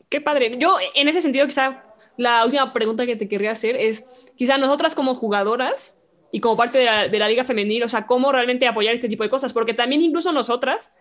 Qué 0.10 0.22
padre. 0.22 0.58
Yo, 0.58 0.78
en 0.94 1.08
ese 1.08 1.22
sentido, 1.22 1.46
quizá 1.46 1.84
la 2.18 2.46
última 2.46 2.72
pregunta 2.74 3.06
que 3.06 3.16
te 3.16 3.28
querría 3.28 3.52
hacer 3.52 3.76
es, 3.76 4.10
quizá 4.36 4.58
nosotras 4.58 4.96
como 4.96 5.16
jugadoras, 5.16 6.00
y 6.36 6.42
como 6.42 6.58
parte 6.58 6.80
de 6.80 7.18
la, 7.18 7.30
liga 7.30 7.46
femenil, 7.46 7.84
o 7.84 7.88
sea, 7.88 8.06
cómo 8.06 8.30
realmente 8.30 8.68
apoyar 8.68 8.94
este 8.94 9.08
tipo 9.08 9.24
de 9.24 9.30
cosas, 9.30 9.54
porque 9.54 9.74
también 9.74 10.02
incluso 10.02 10.34
nosotras 10.34 10.94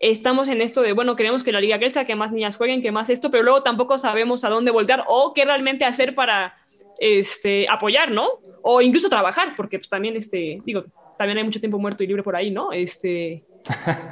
estamos 0.00 0.50
en 0.50 0.60
esto 0.60 0.82
de, 0.82 0.92
bueno, 0.92 1.16
queremos 1.16 1.42
que 1.42 1.50
la 1.50 1.62
liga 1.62 1.78
crezca, 1.78 2.04
que 2.04 2.14
más 2.14 2.30
niñas 2.30 2.58
jueguen, 2.58 2.82
que 2.82 2.92
más 2.92 3.08
esto, 3.08 3.30
pero 3.30 3.42
luego 3.42 3.62
tampoco 3.62 3.96
sabemos 3.96 4.44
a 4.44 4.50
dónde 4.50 4.70
voltear 4.70 5.04
o 5.08 5.32
qué 5.32 5.46
realmente 5.46 5.86
hacer 5.86 6.14
para 6.14 6.58
este, 6.98 7.66
apoyar, 7.70 8.10
¿no? 8.10 8.28
O 8.60 8.82
incluso 8.82 9.08
trabajar, 9.08 9.54
porque 9.56 9.78
pues 9.78 9.88
también, 9.88 10.14
este, 10.14 10.60
digo, 10.66 10.84
también 11.16 11.38
hay 11.38 11.44
mucho 11.44 11.60
tiempo 11.60 11.78
muerto 11.78 12.04
y 12.04 12.08
libre 12.08 12.22
por 12.22 12.36
ahí, 12.36 12.50
¿no? 12.50 12.70
Este, 12.70 13.44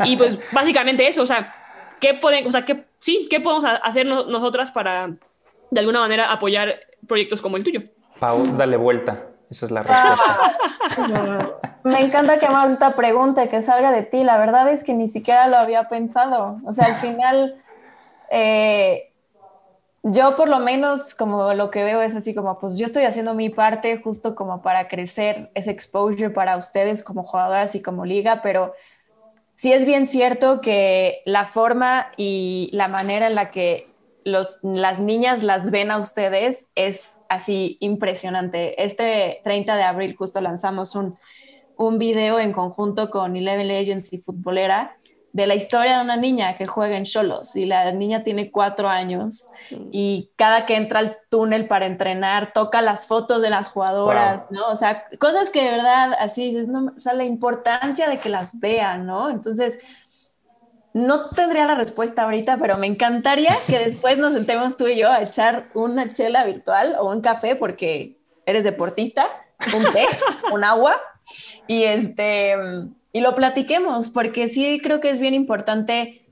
y 0.04 0.16
pues 0.16 0.38
básicamente 0.52 1.06
eso, 1.06 1.22
o 1.22 1.26
sea, 1.26 1.52
¿qué 2.00 2.14
pueden, 2.14 2.46
o 2.46 2.50
sea, 2.50 2.64
qué, 2.64 2.84
sí, 2.98 3.26
qué 3.30 3.40
podemos 3.40 3.64
hacer 3.64 4.06
nosotras 4.06 4.70
para 4.70 5.10
de 5.70 5.80
alguna 5.80 6.00
manera 6.00 6.32
apoyar 6.32 6.80
proyectos 7.06 7.40
como 7.40 7.56
el 7.56 7.64
tuyo? 7.64 7.82
Pau, 8.18 8.44
dale 8.56 8.76
vuelta. 8.76 9.22
Esa 9.50 9.66
es 9.66 9.70
la 9.70 9.82
respuesta. 9.82 11.58
me 11.84 12.00
encanta 12.00 12.38
que 12.38 12.48
más 12.48 12.72
esta 12.72 12.96
pregunta 12.96 13.48
que 13.48 13.62
salga 13.62 13.92
de 13.92 14.02
ti. 14.02 14.24
La 14.24 14.38
verdad 14.38 14.68
es 14.70 14.82
que 14.82 14.94
ni 14.94 15.08
siquiera 15.08 15.48
lo 15.48 15.56
había 15.56 15.88
pensado. 15.88 16.58
O 16.64 16.72
sea, 16.72 16.86
al 16.86 16.94
final, 16.96 17.56
eh, 18.30 19.12
yo 20.02 20.36
por 20.36 20.48
lo 20.48 20.58
menos 20.58 21.14
como 21.14 21.52
lo 21.54 21.70
que 21.70 21.84
veo 21.84 22.02
es 22.02 22.14
así 22.14 22.34
como, 22.34 22.58
pues 22.58 22.76
yo 22.76 22.86
estoy 22.86 23.04
haciendo 23.04 23.34
mi 23.34 23.48
parte 23.48 23.96
justo 23.98 24.34
como 24.34 24.62
para 24.62 24.88
crecer 24.88 25.50
ese 25.54 25.70
exposure 25.70 26.30
para 26.30 26.56
ustedes 26.56 27.04
como 27.04 27.22
jugadoras 27.22 27.74
y 27.74 27.82
como 27.82 28.04
liga, 28.04 28.40
pero 28.42 28.74
sí 29.54 29.72
es 29.72 29.84
bien 29.84 30.06
cierto 30.06 30.60
que 30.60 31.22
la 31.24 31.46
forma 31.46 32.08
y 32.16 32.70
la 32.72 32.88
manera 32.88 33.26
en 33.26 33.34
la 33.34 33.50
que 33.50 33.88
los, 34.24 34.60
las 34.62 35.00
niñas 35.00 35.42
las 35.42 35.70
ven 35.70 35.90
a 35.90 35.98
ustedes 35.98 36.66
es 36.74 37.16
así 37.28 37.76
impresionante. 37.80 38.82
Este 38.82 39.40
30 39.44 39.76
de 39.76 39.82
abril 39.82 40.16
justo 40.16 40.40
lanzamos 40.40 40.94
un, 40.94 41.18
un 41.76 41.98
video 41.98 42.38
en 42.38 42.52
conjunto 42.52 43.10
con 43.10 43.36
Eleven 43.36 43.68
Legends 43.68 44.12
y 44.12 44.18
Futbolera 44.18 44.96
de 45.34 45.48
la 45.48 45.56
historia 45.56 45.96
de 45.96 46.04
una 46.04 46.16
niña 46.16 46.54
que 46.54 46.64
juega 46.64 46.96
en 46.96 47.04
Cholos 47.04 47.56
y 47.56 47.66
la 47.66 47.90
niña 47.90 48.22
tiene 48.22 48.52
cuatro 48.52 48.88
años 48.88 49.48
y 49.90 50.30
cada 50.36 50.64
que 50.64 50.76
entra 50.76 51.00
al 51.00 51.16
túnel 51.28 51.66
para 51.66 51.86
entrenar 51.86 52.52
toca 52.52 52.80
las 52.82 53.08
fotos 53.08 53.42
de 53.42 53.50
las 53.50 53.66
jugadoras, 53.68 54.48
¿no? 54.52 54.68
O 54.68 54.76
sea, 54.76 55.08
cosas 55.18 55.50
que 55.50 55.64
de 55.64 55.72
verdad 55.72 56.12
así 56.20 56.44
dices, 56.44 56.68
no, 56.68 56.92
o 56.96 57.00
sea, 57.00 57.14
la 57.14 57.24
importancia 57.24 58.08
de 58.08 58.18
que 58.18 58.28
las 58.28 58.60
vean, 58.60 59.06
¿no? 59.06 59.28
Entonces, 59.28 59.80
no 60.92 61.30
tendría 61.30 61.66
la 61.66 61.74
respuesta 61.74 62.22
ahorita, 62.22 62.58
pero 62.58 62.78
me 62.78 62.86
encantaría 62.86 63.56
que 63.66 63.78
después 63.86 64.18
nos 64.18 64.34
sentemos 64.34 64.76
tú 64.76 64.86
y 64.86 64.96
yo 64.96 65.10
a 65.10 65.20
echar 65.20 65.66
una 65.74 66.12
chela 66.12 66.44
virtual 66.44 66.94
o 67.00 67.10
un 67.10 67.20
café 67.20 67.56
porque 67.56 68.20
eres 68.46 68.62
deportista, 68.62 69.26
un 69.76 69.82
té, 69.92 70.06
un 70.52 70.62
agua 70.62 71.00
y 71.66 71.82
este 71.82 72.54
y 73.14 73.20
lo 73.20 73.34
platiquemos 73.34 74.10
porque 74.10 74.48
sí 74.48 74.80
creo 74.82 75.00
que 75.00 75.08
es 75.08 75.20
bien 75.20 75.32
importante 75.32 76.26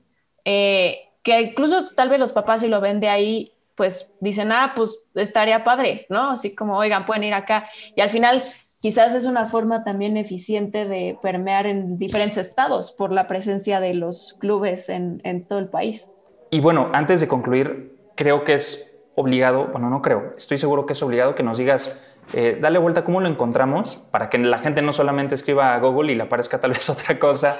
eh, 0.45 0.99
que 1.23 1.41
incluso 1.41 1.89
tal 1.95 2.09
vez 2.09 2.19
los 2.19 2.33
papás 2.33 2.61
si 2.61 2.67
lo 2.67 2.81
ven 2.81 2.99
de 2.99 3.09
ahí 3.09 3.53
pues 3.75 4.13
dicen 4.19 4.51
ah 4.51 4.73
pues 4.75 4.99
estaría 5.15 5.63
padre 5.63 6.05
no 6.09 6.31
así 6.31 6.53
como 6.53 6.77
oigan 6.77 7.07
pueden 7.07 7.23
ir 7.23 7.33
acá 7.33 7.69
y 7.95 8.01
al 8.01 8.11
final 8.11 8.43
quizás 8.83 9.15
es 9.15 9.25
una 9.25 9.45
forma 9.45 9.85
también 9.85 10.17
eficiente 10.17 10.85
de 10.85 11.17
permear 11.21 11.67
en 11.67 11.97
diferentes 11.97 12.37
estados 12.37 12.91
por 12.91 13.13
la 13.13 13.27
presencia 13.27 13.79
de 13.79 13.93
los 13.93 14.35
clubes 14.39 14.89
en, 14.89 15.45
todo 15.47 15.59
el 15.59 15.69
país. 15.69 16.09
Y 16.51 16.59
bueno, 16.59 16.89
antes 16.91 17.21
de 17.21 17.29
concluir, 17.29 17.95
creo 18.15 18.43
que 18.43 18.55
es 18.55 18.99
obligado, 19.15 19.67
bueno, 19.67 19.89
no 19.89 20.01
creo, 20.01 20.33
estoy 20.35 20.57
seguro 20.57 20.85
que 20.85 20.91
es 20.91 21.01
obligado 21.01 21.33
que 21.33 21.43
nos 21.43 21.59
digas, 21.59 22.03
eh, 22.33 22.57
dale 22.59 22.79
vuelta 22.79 23.03
cómo 23.03 23.21
lo 23.21 23.29
encontramos 23.29 23.95
para 24.09 24.29
que 24.29 24.39
la 24.39 24.57
gente 24.57 24.81
no 24.81 24.91
solamente 24.91 25.35
escriba 25.35 25.75
a 25.75 25.79
Google 25.79 26.11
y 26.11 26.15
le 26.15 26.23
aparezca 26.23 26.59
tal 26.59 26.71
vez 26.71 26.89
otra 26.89 27.19
cosa 27.19 27.59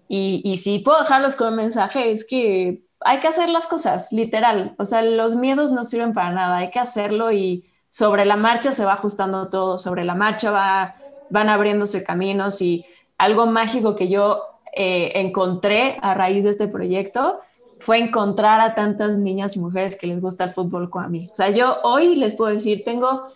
Y, 0.09 0.43
y 0.45 0.57
si 0.57 0.81
puedo 0.81 0.99
dejarlos 0.99 1.37
con 1.37 1.51
un 1.51 1.57
mensaje, 1.57 2.11
es 2.11 2.27
que 2.27 2.83
hay 3.03 3.21
que 3.21 3.29
hacer 3.29 3.49
las 3.49 3.69
cosas, 3.69 4.11
literal. 4.11 4.75
O 4.77 4.85
sea, 4.85 5.03
los 5.03 5.37
miedos 5.37 5.71
no 5.71 5.85
sirven 5.85 6.13
para 6.13 6.33
nada, 6.33 6.57
hay 6.57 6.71
que 6.71 6.81
hacerlo 6.81 7.31
y 7.31 7.71
sobre 7.91 8.25
la 8.25 8.37
marcha 8.37 8.73
se 8.73 8.85
va 8.85 8.95
ajustando 8.95 9.51
todo, 9.51 9.79
sobre 9.79 10.03
la 10.03 10.17
marcha 10.17 10.51
va, 10.51 10.97
van 11.31 11.49
abriéndose 11.49 12.03
caminos 12.03 12.61
y 12.61 12.85
algo 13.19 13.47
mágico 13.47 13.95
que 13.97 14.09
yo 14.09 14.43
eh, 14.75 15.13
encontré 15.15 15.99
a 16.03 16.15
raíz 16.15 16.45
de 16.45 16.51
este 16.51 16.69
proyecto 16.69 17.41
fue 17.81 17.99
encontrar 17.99 18.61
a 18.61 18.75
tantas 18.75 19.19
niñas 19.19 19.57
y 19.57 19.61
mujeres 19.61 19.97
que 19.97 20.07
les 20.07 20.21
gusta 20.21 20.45
el 20.45 20.53
fútbol 20.53 20.91
como 20.91 21.05
a 21.05 21.09
mí. 21.09 21.29
O 21.31 21.35
sea, 21.35 21.51
yo 21.51 21.79
hoy 21.83 22.17
les 22.17 22.35
puedo 22.35 22.53
decir, 22.53 22.85
tengo 22.85 23.29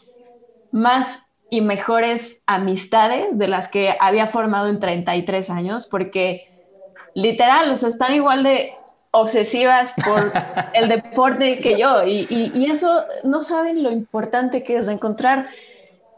más 0.71 1.23
y 1.51 1.61
mejores 1.61 2.38
amistades 2.47 3.37
de 3.37 3.49
las 3.49 3.69
que 3.69 3.97
había 4.01 4.27
formado 4.27 4.69
en 4.69 4.79
33 4.79 5.51
años, 5.51 5.87
porque 5.87 6.49
literal, 7.14 7.71
o 7.71 7.77
sea, 7.77 7.88
están 7.88 8.14
igual 8.14 8.45
de 8.45 8.73
obsesivas 9.11 9.93
por 10.05 10.33
el 10.75 10.88
deporte 10.88 11.59
que 11.59 11.77
yo. 11.77 12.05
Y, 12.07 12.71
eso 12.71 13.05
no 13.25 13.43
saben 13.43 13.83
lo 13.83 13.90
importante 13.90 14.62
que 14.62 14.77
es 14.77 14.88
encontrar 14.88 15.47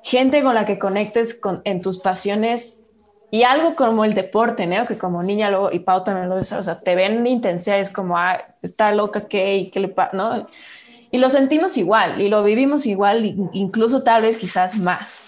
gente 0.02 0.42
con 0.42 0.54
la 0.54 0.66
que 0.66 0.78
conectes 0.78 1.34
con, 1.34 1.62
en 1.64 1.80
tus 1.80 1.98
pasiones 1.98 2.81
y 3.32 3.44
algo 3.44 3.74
como 3.76 4.04
el 4.04 4.12
deporte, 4.12 4.66
¿no? 4.66 4.84
Que 4.84 4.98
como 4.98 5.22
niña 5.22 5.50
luego, 5.50 5.72
y 5.72 5.78
Pau 5.78 6.04
también 6.04 6.28
lo 6.28 6.38
dice, 6.38 6.54
o 6.54 6.62
sea, 6.62 6.78
te 6.78 6.94
ven 6.94 7.26
intensidades 7.26 7.88
como, 7.88 8.18
ah, 8.18 8.38
está 8.60 8.92
loca, 8.92 9.26
¿qué? 9.26 9.70
¿Qué 9.72 9.80
le 9.80 9.88
pasa? 9.88 10.14
¿No? 10.14 10.46
Y 11.10 11.16
lo 11.16 11.30
sentimos 11.30 11.78
igual, 11.78 12.20
y 12.20 12.28
lo 12.28 12.44
vivimos 12.44 12.84
igual, 12.84 13.24
incluso 13.54 14.02
tal 14.02 14.20
vez 14.20 14.36
quizás 14.36 14.78
más. 14.78 15.22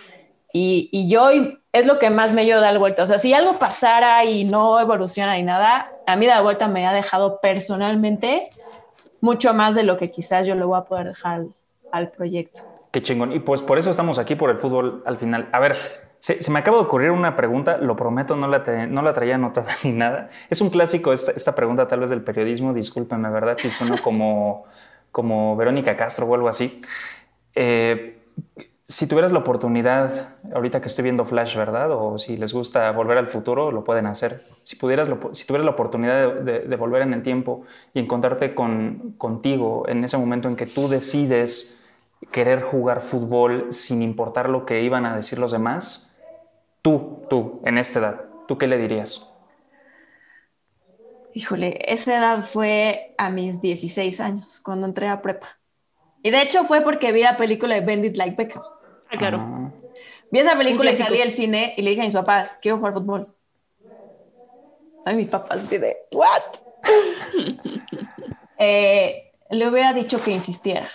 Y, 0.53 0.91
y 0.93 1.09
yo 1.09 1.31
es 1.73 1.87
lo 1.87 1.99
que 1.99 2.11
más 2.11 2.35
me 2.35 2.45
dio 2.45 2.61
dar 2.61 2.79
vuelta. 2.79 3.05
O 3.05 3.07
sea, 3.07 3.19
si 3.19 3.33
algo 3.33 3.59
pasara 3.59 4.23
y 4.27 4.45
no 4.45 4.79
evoluciona 4.79 5.39
y 5.39 5.43
nada, 5.43 5.89
a 6.07 6.17
mí 6.17 6.27
dar 6.27 6.43
vuelta 6.43 6.69
me 6.69 6.87
ha 6.87 6.93
dejado 6.93 7.41
personalmente 7.41 8.51
mucho 9.23 9.55
más 9.55 9.75
de 9.75 9.83
lo 9.83 9.97
que 9.97 10.11
quizás 10.11 10.47
yo 10.47 10.55
le 10.55 10.65
voy 10.65 10.79
a 10.79 10.83
poder 10.83 11.07
dejar 11.07 11.47
al, 11.91 12.11
proyecto. 12.11 12.61
Qué 12.91 13.01
chingón. 13.01 13.33
Y 13.33 13.39
pues 13.41 13.63
por 13.63 13.79
eso 13.79 13.89
estamos 13.89 14.19
aquí, 14.19 14.35
por 14.35 14.51
el 14.51 14.59
fútbol 14.59 15.03
al 15.07 15.17
final. 15.17 15.49
A 15.53 15.59
ver, 15.59 16.04
Se, 16.25 16.51
me 16.51 16.59
acaba 16.61 16.79
de 16.79 16.85
ocurrir 16.85 17.11
una 17.11 17.37
pregunta, 17.37 17.77
lo 17.77 17.97
prometo, 17.97 18.35
no 18.35 18.49
la, 18.49 18.65
no 18.89 19.03
la 19.03 19.13
traía 19.13 19.35
anotada 19.35 19.71
ni 19.85 19.93
nada. 19.93 20.31
Es 20.49 20.63
un 20.63 20.71
clásico 20.71 21.13
esta, 21.13 21.55
pregunta 21.55 21.87
tal 21.87 22.01
vez 22.01 22.09
del 22.09 22.23
periodismo, 22.23 22.73
discúlpeme, 22.73 23.29
¿verdad? 23.29 23.59
Si 23.59 23.71
suena 23.71 24.01
como, 24.01 24.65
como 25.13 25.55
Verónica 25.55 25.99
Castro 25.99 26.25
o 26.25 26.35
algo 26.35 26.49
así. 26.49 26.81
Eh, 27.55 28.23
si 28.89 29.07
tuvieras 29.07 29.33
la 29.33 29.41
oportunidad, 29.41 30.31
ahorita 30.55 30.81
que 30.81 30.89
estoy 30.89 31.03
viendo 31.03 31.27
Flash, 31.27 31.59
¿verdad? 31.59 31.91
O 31.91 32.17
si 32.17 32.39
les 32.39 32.55
gusta 32.55 32.91
volver 32.93 33.19
al 33.19 33.29
futuro, 33.29 33.71
lo 33.71 33.85
pueden 33.85 34.07
hacer. 34.07 34.47
Si, 34.63 34.77
pudieras, 34.77 35.11
si 35.33 35.47
tuvieras 35.47 35.67
la 35.67 35.73
oportunidad 35.73 36.37
de, 36.37 36.53
de, 36.53 36.61
de, 36.61 36.77
volver 36.77 37.03
en 37.03 37.13
el 37.13 37.21
tiempo 37.21 37.65
y 37.93 38.01
encontrarte 38.01 38.55
con, 38.55 39.13
contigo 39.19 39.87
en 39.89 40.03
ese 40.05 40.17
momento 40.17 40.49
en 40.49 40.57
que 40.57 40.65
tú 40.65 40.89
decides 40.89 41.83
querer 42.31 42.63
jugar 42.63 43.03
fútbol 43.03 43.67
sin 43.73 44.01
importar 44.01 44.49
lo 44.49 44.65
que 44.65 44.83
iban 44.83 45.05
a 45.05 45.15
decir 45.15 45.39
los 45.39 45.53
demás, 45.53 46.13
Tú, 46.85 47.25
tú, 47.31 47.63
en 47.65 47.79
esta 47.79 47.99
edad, 47.99 48.25
¿tú 48.47 48.59
qué 48.59 48.67
le 48.67 48.77
dirías? 48.77 49.27
Híjole, 51.33 51.79
esa 51.91 52.19
edad 52.19 52.45
fue 52.45 53.15
a 53.17 53.31
mis 53.31 53.63
16 53.63 54.21
años, 54.21 54.61
cuando 54.61 54.87
entré 54.87 55.09
a 55.09 55.23
prepa. 55.23 55.59
Y 56.23 56.31
de 56.31 56.43
hecho 56.43 56.65
fue 56.65 56.83
porque 56.83 57.11
vi 57.11 57.23
la 57.23 57.39
película 57.39 57.75
de 57.75 57.81
Bendit 57.81 58.19
Like 58.19 58.37
Beckham. 58.37 58.63
Ah, 59.11 59.17
claro. 59.17 59.39
Ah. 59.41 59.71
Vi 60.31 60.41
esa 60.41 60.59
película 60.59 60.91
y 60.91 60.95
salí 60.95 61.23
al 61.23 61.31
cine 61.31 61.73
y 61.75 61.81
le 61.81 61.89
dije 61.89 62.03
a 62.03 62.05
mis 62.05 62.13
papás, 62.13 62.59
quiero 62.61 62.77
jugar 62.77 62.93
fútbol. 62.93 63.35
Ay, 65.07 65.17
mis 65.17 65.31
papás 65.31 65.71
de, 65.71 65.97
¿what? 66.13 66.43
eh, 68.59 69.33
le 69.49 69.69
hubiera 69.71 69.95
dicho 69.95 70.23
que 70.23 70.33
insistiera. 70.33 70.91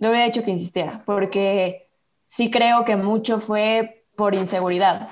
Le 0.00 0.08
hubiera 0.08 0.24
dicho 0.24 0.42
que 0.42 0.50
insistiera, 0.50 1.02
porque 1.04 1.90
sí 2.24 2.50
creo 2.50 2.86
que 2.86 2.96
mucho 2.96 3.38
fue 3.38 3.97
por 4.18 4.34
inseguridad, 4.34 5.10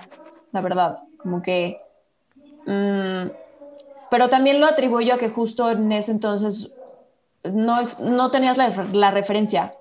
la 0.50 0.60
verdad, 0.60 0.98
como 1.16 1.40
que... 1.40 1.80
Mmm, 2.66 3.28
pero 4.10 4.28
también 4.28 4.60
lo 4.60 4.66
atribuyo 4.66 5.14
a 5.14 5.18
que 5.18 5.30
justo 5.30 5.70
en 5.70 5.92
ese 5.92 6.10
entonces 6.10 6.72
no, 7.44 7.86
no 8.00 8.32
tenías 8.32 8.56
la, 8.56 8.70
la, 8.92 9.12
referencia. 9.12 9.74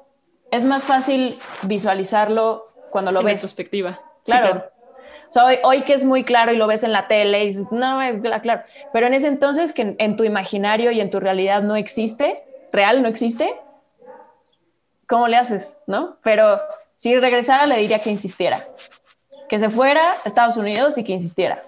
Es 0.51 0.63
más 0.63 0.83
fácil 0.83 1.39
visualizarlo 1.63 2.67
cuando 2.91 3.11
lo 3.11 3.21
en 3.21 3.25
ves. 3.25 3.41
perspectiva. 3.41 3.99
Claro. 4.25 4.45
Sí, 4.45 4.51
claro. 4.51 4.71
O 5.27 5.31
sea, 5.31 5.45
hoy, 5.45 5.57
hoy, 5.63 5.81
que 5.81 5.93
es 5.93 6.05
muy 6.05 6.23
claro 6.23 6.53
y 6.53 6.57
lo 6.57 6.67
ves 6.67 6.83
en 6.83 6.91
la 6.91 7.07
tele 7.07 7.45
y 7.45 7.47
dices, 7.47 7.71
no, 7.71 7.99
claro. 8.43 8.61
Pero 8.93 9.07
en 9.07 9.15
ese 9.15 9.27
entonces 9.27 9.73
que 9.73 9.81
en, 9.81 9.95
en 9.97 10.17
tu 10.17 10.23
imaginario 10.23 10.91
y 10.91 11.01
en 11.01 11.09
tu 11.09 11.19
realidad 11.19 11.63
no 11.63 11.75
existe, 11.75 12.43
real 12.71 13.01
no 13.01 13.07
existe, 13.07 13.49
¿cómo 15.07 15.27
le 15.27 15.37
haces? 15.37 15.79
¿No? 15.87 16.17
Pero 16.21 16.59
si 16.95 17.17
regresara 17.17 17.65
le 17.65 17.77
diría 17.77 17.99
que 17.99 18.11
insistiera 18.11 18.67
que 19.49 19.59
se 19.59 19.69
fuera 19.69 20.13
a 20.23 20.27
Estados 20.27 20.57
Unidos 20.57 20.97
y 20.97 21.03
que 21.03 21.13
insistiera. 21.13 21.63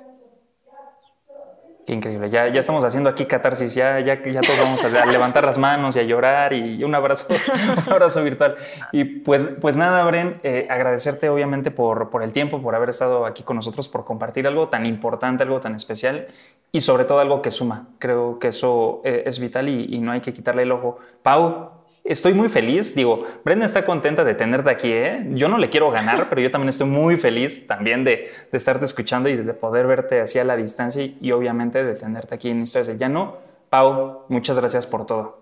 Qué 1.88 1.94
increíble. 1.94 2.30
Ya, 2.30 2.50
ya 2.50 2.60
estamos 2.60 2.84
haciendo 2.84 3.10
aquí 3.10 3.26
catarsis. 3.26 3.74
Ya, 3.74 4.02
ya, 4.02 4.22
ya 4.22 4.42
todos 4.42 4.60
vamos 4.60 4.84
a 4.84 5.06
levantar 5.06 5.46
las 5.46 5.58
manos 5.58 5.96
y 5.96 6.00
a 6.00 6.04
llorar 6.04 6.52
y 6.52 6.84
un 6.84 6.94
abrazo, 6.94 7.28
un 7.88 7.94
abrazo 7.94 8.22
virtual. 8.26 8.58
Y 8.92 9.06
pues, 9.06 9.56
pues 9.62 9.78
nada, 9.78 10.04
Bren, 10.04 10.42
eh, 10.44 10.68
agradecerte 10.70 11.30
obviamente 11.30 11.72
por, 11.72 12.10
por 12.10 12.24
el 12.24 12.34
tiempo, 12.34 12.62
por 12.62 12.76
haber 12.76 12.90
estado 12.90 13.26
aquí 13.26 13.42
con 13.44 13.56
nosotros, 13.56 13.88
por 13.88 14.04
compartir 14.04 14.46
algo 14.48 14.68
tan 14.68 14.86
importante, 14.86 15.44
algo 15.44 15.62
tan 15.62 15.76
especial 15.76 16.28
y 16.74 16.82
sobre 16.82 17.06
todo 17.06 17.22
algo 17.22 17.42
que 17.42 17.52
suma. 17.52 17.88
Creo 18.00 18.38
que 18.38 18.50
eso 18.50 19.00
eh, 19.06 19.24
es 19.26 19.40
vital 19.40 19.70
y, 19.70 19.86
y 19.90 20.02
no 20.02 20.12
hay 20.12 20.20
que 20.20 20.34
quitarle 20.34 20.64
el 20.64 20.74
ojo. 20.74 20.98
Pau, 21.24 21.72
estoy 22.08 22.34
muy 22.34 22.50
feliz. 22.50 22.96
Digo, 22.96 23.26
Brenda 23.44 23.66
está 23.66 23.86
contenta 23.86 24.24
de 24.24 24.34
tenerte 24.34 24.70
aquí. 24.70 24.92
¿eh? 24.92 25.26
Yo 25.32 25.48
no 25.48 25.58
le 25.58 25.70
quiero 25.70 25.92
ganar, 25.92 26.28
pero 26.30 26.42
yo 26.42 26.52
también 26.52 26.70
estoy 26.70 26.88
muy 26.88 27.18
feliz 27.18 27.68
también 27.68 28.04
de, 28.04 28.32
de 28.52 28.58
estarte 28.58 28.86
escuchando 28.86 29.30
y 29.30 29.36
de 29.36 29.54
poder 29.54 29.88
verte 29.88 30.20
así 30.20 30.40
a 30.40 30.44
la 30.44 30.58
distancia 30.58 31.04
y, 31.04 31.18
y, 31.22 31.32
obviamente 31.32 31.84
de 31.84 31.96
tenerte 31.96 32.36
aquí 32.36 32.50
en 32.50 32.64
Historias 32.64 32.88
de 32.88 32.98
Llano. 32.98 33.38
Pau, 33.70 34.26
muchas 34.30 34.58
gracias 34.58 34.88
por 34.88 35.06
todo. 35.06 35.40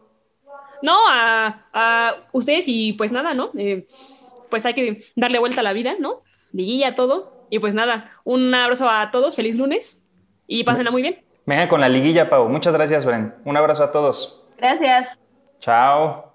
No, 0.82 0.98
a, 1.10 1.68
a 1.74 2.16
ustedes 2.32 2.66
y 2.68 2.94
pues 2.94 3.12
nada, 3.12 3.34
¿no? 3.34 3.52
Eh, 3.58 3.88
pues 4.50 4.66
hay 4.66 4.74
que 4.74 5.04
darle 5.16 5.40
vuelta 5.40 5.62
a 5.62 5.64
la 5.64 5.74
vida, 5.74 5.96
¿no? 6.00 6.22
Liguilla, 6.52 6.96
todo. 6.96 7.46
Y 7.50 7.60
pues 7.60 7.74
nada, 7.74 8.12
un 8.24 8.54
abrazo 8.54 8.90
a 8.90 9.12
todos, 9.12 9.36
feliz 9.36 9.56
lunes 9.56 10.04
y 10.48 10.64
pásenla 10.64 10.92
muy 10.92 11.02
bien. 11.02 11.24
Venga 11.46 11.68
con 11.68 11.80
la 11.80 11.90
liguilla, 11.90 12.30
Pau. 12.30 12.50
Muchas 12.50 12.74
gracias, 12.74 13.06
Bren. 13.06 13.36
Un 13.46 13.56
abrazo 13.56 13.84
a 13.84 13.92
todos. 13.92 14.42
Gracias. 14.58 15.20
Chao. 15.60 16.35